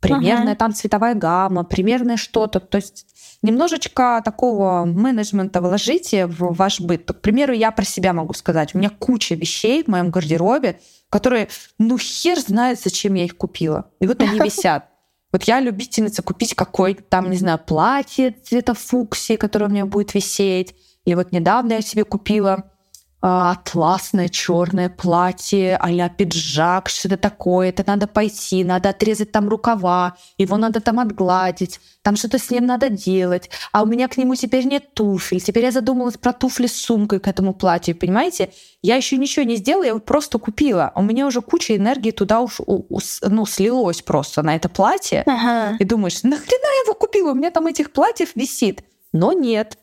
[0.00, 0.56] Примерная ага.
[0.56, 2.58] там цветовая гамма, примерное что-то.
[2.58, 3.06] То есть
[3.40, 7.06] немножечко такого менеджмента вложите в ваш быт.
[7.06, 8.74] К примеру, я про себя могу сказать.
[8.74, 13.90] У меня куча вещей в моем гардеробе, которые, ну, хер знает, зачем я их купила.
[14.00, 14.88] И вот они висят.
[15.30, 20.14] Вот я любительница купить какое-то там, не знаю, платье цвета фуксии, которое у меня будет
[20.14, 20.74] висеть.
[21.04, 22.71] И вот недавно я себе купила
[23.22, 27.68] атласное черное платье, а пиджак, что-то такое.
[27.68, 32.66] Это надо пойти, надо отрезать там рукава, его надо там отгладить, там что-то с ним
[32.66, 33.48] надо делать.
[33.70, 35.40] А у меня к нему теперь нет туфель.
[35.40, 38.50] Теперь я задумалась про туфли с сумкой к этому платью, понимаете?
[38.82, 40.90] Я еще ничего не сделала, я вот просто купила.
[40.96, 45.22] У меня уже куча энергии туда уж ну, слилось просто на это платье.
[45.26, 45.76] Ага.
[45.78, 47.30] И думаешь, нахрена я его купила?
[47.30, 48.82] У меня там этих платьев висит.
[49.12, 49.78] Но нет,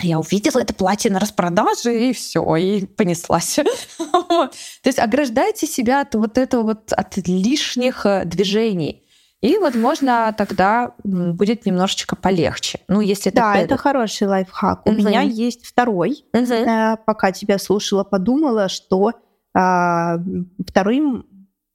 [0.00, 3.58] я увидела это платье на распродаже, и все, и понеслась.
[3.98, 4.50] То
[4.84, 9.02] есть ограждайте себя от вот этого вот, от лишних э, движений.
[9.40, 12.80] И, возможно, тогда будет немножечко полегче.
[12.88, 14.86] Ну, если это Да, это хороший лайфхак.
[14.86, 16.24] У меня есть второй.
[16.32, 19.12] Э, пока тебя слушала, подумала, что
[19.54, 20.16] а,
[20.66, 21.26] вторым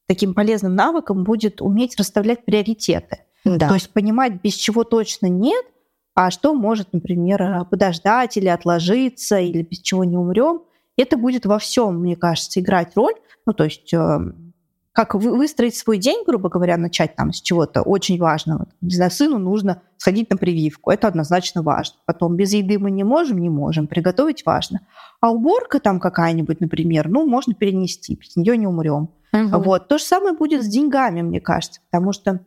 [0.08, 3.20] таким полезным навыком будет уметь расставлять приоритеты.
[3.46, 3.68] Да.
[3.68, 5.64] То есть понимать, без чего точно нет–
[6.22, 10.64] а что может, например, э, подождать или отложиться, или без чего не умрем.
[10.98, 13.14] Это будет во всем, мне кажется, играть роль.
[13.46, 14.20] Ну, то есть э,
[14.92, 18.68] как выстроить свой день, грубо говоря, начать там с чего-то очень важного.
[18.82, 21.96] Не знаю, сыну нужно сходить на прививку, это однозначно важно.
[22.06, 24.82] Потом без еды мы не можем, не можем, приготовить важно.
[25.22, 29.10] А уборка там какая-нибудь, например, ну, можно перенести, без нее не умрем.
[29.32, 29.58] Угу.
[29.62, 29.88] Вот.
[29.88, 32.42] То же самое будет с деньгами, мне кажется, потому что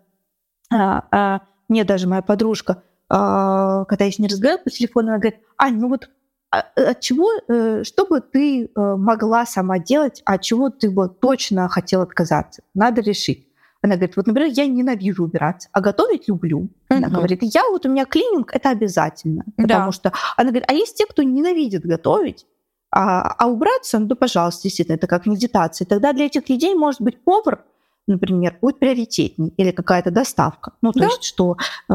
[0.71, 2.83] а, а, мне даже моя подружка,
[3.13, 6.09] когда я с ней разговаривала по телефону, она говорит, Ань, ну вот
[6.51, 10.91] а, от чего, э, что бы ты э, могла сама делать, а от чего ты
[10.91, 12.63] бы точно хотела отказаться?
[12.75, 13.49] Надо решить.
[13.83, 16.69] Она говорит, вот, например, я ненавижу убираться, а готовить люблю.
[16.89, 17.17] Она угу.
[17.17, 19.45] говорит, я вот у меня клининг, это обязательно.
[19.57, 19.93] Потому да.
[19.93, 22.47] что она говорит, а есть те, кто ненавидит готовить,
[22.91, 25.87] а, а убраться, ну, пожалуйста, действительно, это как медитация.
[25.87, 27.65] Тогда для этих людей, может быть, повар,
[28.07, 30.73] например, будет приоритетней или какая-то доставка.
[30.83, 31.07] Ну, то да?
[31.07, 31.57] есть, что
[31.89, 31.95] э,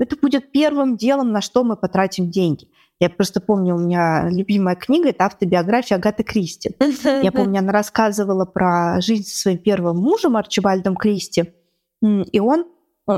[0.00, 2.68] это будет первым делом, на что мы потратим деньги.
[3.00, 6.70] Я просто помню, у меня любимая книга– это автобиография Агаты Кристи.
[7.04, 11.52] Я помню, она рассказывала про жизнь со своим первым мужем Арчибальдом Кристи.
[12.00, 12.66] И он,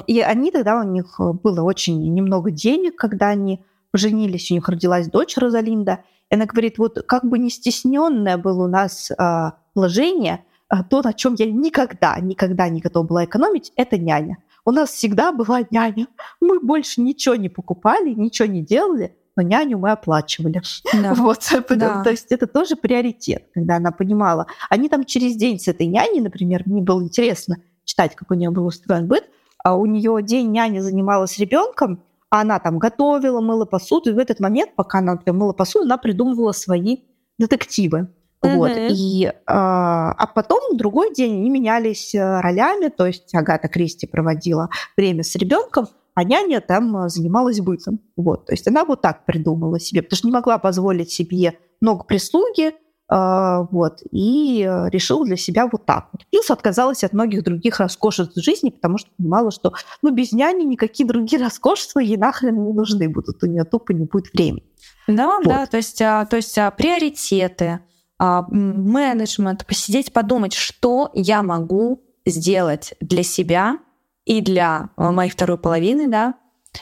[0.07, 5.09] и они тогда, у них было очень немного денег, когда они поженились, у них родилась
[5.09, 6.01] дочь Розалинда.
[6.31, 10.45] И она говорит, вот как бы не стесненное было у нас а, положение,
[10.83, 14.39] то, на чем я никогда, никогда не готова была экономить, это няня.
[14.65, 16.07] У нас всегда была няня.
[16.41, 20.63] Мы больше ничего не покупали, ничего не делали, но няню мы оплачивали.
[20.93, 21.15] Да.
[21.17, 22.03] Вот, да.
[22.03, 24.47] То есть это тоже приоритет, когда она понимала.
[24.71, 28.51] Они там через день с этой няней, например, мне было интересно читать, как у нее
[28.51, 29.25] был устроен быт,
[29.63, 34.19] а у нее день няня занималась ребенком, а она там готовила, мыла посуду, и в
[34.19, 36.99] этот момент, пока она например, мыла посуду, она придумывала свои
[37.39, 38.09] детективы.
[38.47, 38.57] Mm-hmm.
[38.57, 38.73] Вот.
[38.77, 44.69] И, а, а потом другой день они менялись э, ролями, то есть Агата Кристи проводила
[44.97, 48.01] время с ребенком, а няня там э, занималась бытом.
[48.17, 48.47] Вот.
[48.47, 52.69] То есть она вот так придумала себе, потому что не могла позволить себе много прислуги,
[52.69, 56.11] э, вот, и э, решила для себя вот так.
[56.31, 59.73] Плюс отказалась от многих других роскошеств жизни, потому что понимала, что
[60.03, 64.07] ну, без няни никакие другие роскошества ей нахрен не нужны будут, у нее тупо не
[64.07, 64.65] будет времени.
[65.07, 65.47] Да, вот.
[65.47, 67.81] да, то есть, а, то есть а, приоритеты, а,
[68.21, 73.79] менеджмент, посидеть, подумать, что я могу сделать для себя,
[74.25, 76.35] и для э, моей второй половины, да,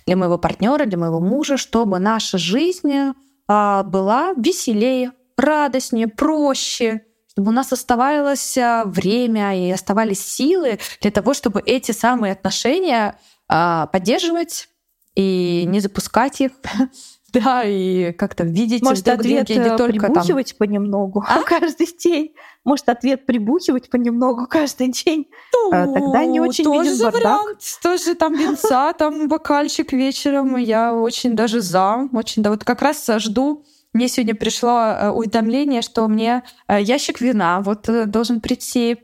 [0.07, 3.13] для моего партнера, для моего мужа, чтобы наша жизнь
[3.47, 11.11] а, была веселее, радостнее, проще, чтобы у нас оставалось а, время и оставались силы для
[11.11, 13.19] того, чтобы эти самые отношения
[13.49, 14.71] а, поддерживать
[15.15, 16.53] и не запускать их
[17.33, 20.59] Да, и как-то видеть Может, ответ не э, только прибухивать там...
[20.59, 21.43] понемногу а?
[21.47, 22.35] каждый день.
[22.65, 25.29] Может, ответ прибухивать понемногу каждый день.
[25.73, 27.23] А, ну, Тогда не очень тоже виден бардак.
[27.23, 27.61] вариант.
[27.83, 30.57] Тоже там винца, там бокальчик вечером.
[30.57, 32.09] Я очень даже за.
[32.13, 33.65] Очень, да, вот как раз жду
[33.95, 38.99] мне сегодня пришло э, уведомление, что мне ящик вина вот должен прийти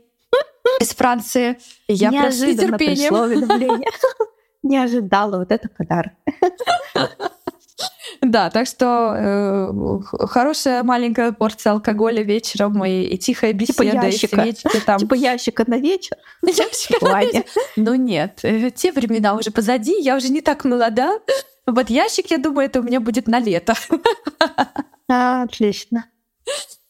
[0.79, 1.59] из Франции.
[1.87, 3.89] И я Неожиданно пришло уведомление.
[4.63, 6.13] Не ожидала вот это подарок.
[8.31, 14.11] Да, так что э, хорошая маленькая порция алкоголя вечером и, и тихая типа беседа.
[14.11, 14.77] Типа ящика.
[14.77, 14.99] И там...
[14.99, 16.15] Типа ящика на вечер.
[16.43, 17.45] Ящика на вечер.
[17.75, 21.19] Ну нет, э, те времена уже позади, я уже не так молода.
[21.65, 23.73] Вот ящик, я думаю, это у меня будет на лето.
[25.07, 26.05] Отлично.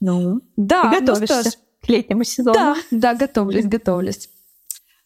[0.02, 1.54] Ну, да, Ты готовишься ну, что ж.
[1.82, 2.54] к летнему сезону.
[2.54, 4.30] Да, да, готовлюсь, готовлюсь.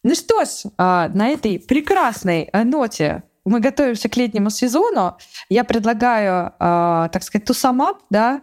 [0.02, 5.16] Ну что ж, а, на этой прекрасной э, ноте мы готовимся к летнему сезону,
[5.48, 8.42] я предлагаю, э, так сказать, тусамап, да,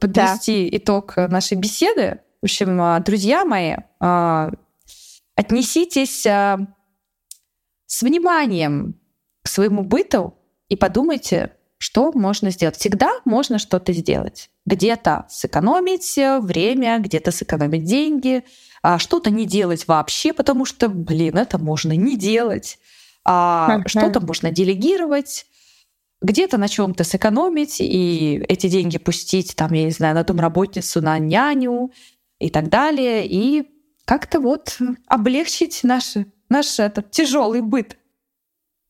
[0.00, 0.76] подвести да.
[0.76, 2.20] итог нашей беседы.
[2.42, 4.50] В общем, а, друзья мои, э,
[5.34, 6.58] отнеситесь э,
[7.86, 9.00] с вниманием
[9.42, 10.34] к своему быту
[10.68, 12.76] и подумайте, что можно сделать.
[12.76, 14.50] Всегда можно что-то сделать.
[14.64, 18.44] Где-то сэкономить время, где-то сэкономить деньги,
[18.82, 22.78] а что-то не делать вообще, потому что, блин, это можно не делать
[23.28, 25.46] а что-то можно делегировать,
[26.22, 31.18] где-то на чем-то сэкономить и эти деньги пустить, там, я не знаю, на домработницу, на
[31.18, 31.90] няню
[32.38, 33.68] и так далее, и
[34.04, 36.14] как-то вот облегчить наш,
[36.48, 37.98] наш этот тяжелый быт.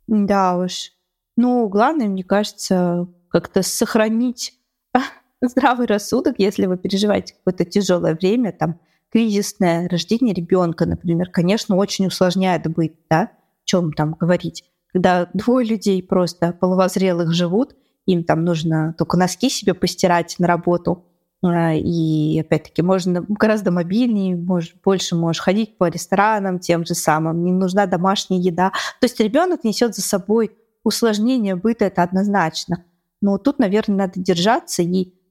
[0.07, 0.93] Да уж.
[1.37, 4.53] Ну, главное, мне кажется, как-то сохранить
[5.41, 8.80] здравый рассудок, если вы переживаете какое-то тяжелое время, там,
[9.11, 13.30] кризисное рождение ребенка, например, конечно, очень усложняет быт, да,
[13.67, 14.64] чем там говорить.
[14.93, 21.05] Когда двое людей просто половозрелых живут, им там нужно только носки себе постирать на работу,
[21.45, 27.45] а, и опять-таки можно гораздо мобильнее, можешь, больше можешь ходить по ресторанам тем же самым,
[27.45, 28.71] не нужна домашняя еда.
[29.01, 30.53] То есть ребенок несет за собой
[30.83, 32.85] усложнение быта, это однозначно.
[33.21, 34.87] Но тут, наверное, надо держаться и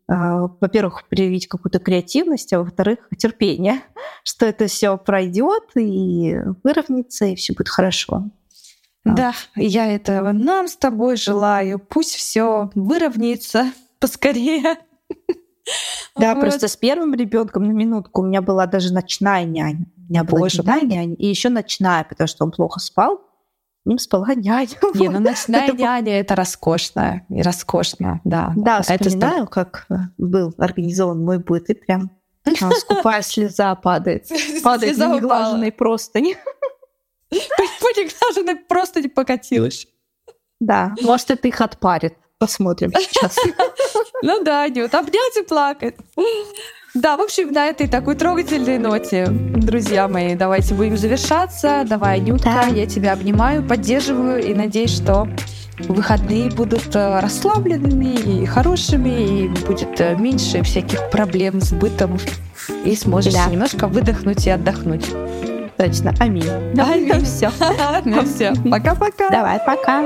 [0.08, 3.82] во-первых, проявить какую-то креативность, а во-вторых, терпение,
[4.24, 8.30] что это все пройдет и выровняется, и все будет хорошо.
[9.06, 11.78] Да, я этого нам с тобой желаю.
[11.78, 14.78] Пусть все выровняется поскорее.
[16.16, 16.42] Да, вот.
[16.42, 19.88] просто с первым ребенком на минутку у меня была даже ночная няня.
[19.98, 23.20] У меня была Боже, ночная няня и еще ночная, потому что он плохо спал.
[23.86, 24.68] Ним спала няня.
[24.96, 27.26] Не, ну ночная няня это роскошно.
[27.30, 28.52] И роскошно, да.
[28.56, 29.52] Да, вспоминаю, это...
[29.52, 32.10] как э, был организован мой быт, и прям
[32.46, 34.28] а, скупая слеза падает.
[34.64, 36.36] Падает на неглаженной простыни.
[37.30, 39.88] По неглаженной простыни покатилась.
[40.60, 42.16] Да, может, это их отпарит.
[42.38, 43.38] Посмотрим сейчас.
[44.22, 45.96] Ну да, Нют, обнять и плакать.
[46.96, 51.84] Да, в общем, на этой такой трогательной ноте, друзья мои, давайте будем завершаться.
[51.86, 52.68] Давай, Нютка, да.
[52.68, 55.28] я тебя обнимаю, поддерживаю и надеюсь, что
[55.90, 62.18] выходные будут э, расслабленными и хорошими, и будет э, меньше всяких проблем с бытом,
[62.86, 63.48] и сможешь да.
[63.48, 65.06] немножко выдохнуть и отдохнуть.
[65.76, 66.14] Точно.
[66.20, 66.50] Аминь.
[66.78, 67.26] Аминь.
[67.26, 67.52] Все.
[68.06, 68.54] Ну все.
[68.72, 69.30] Пока-пока.
[69.30, 70.06] Давай, пока.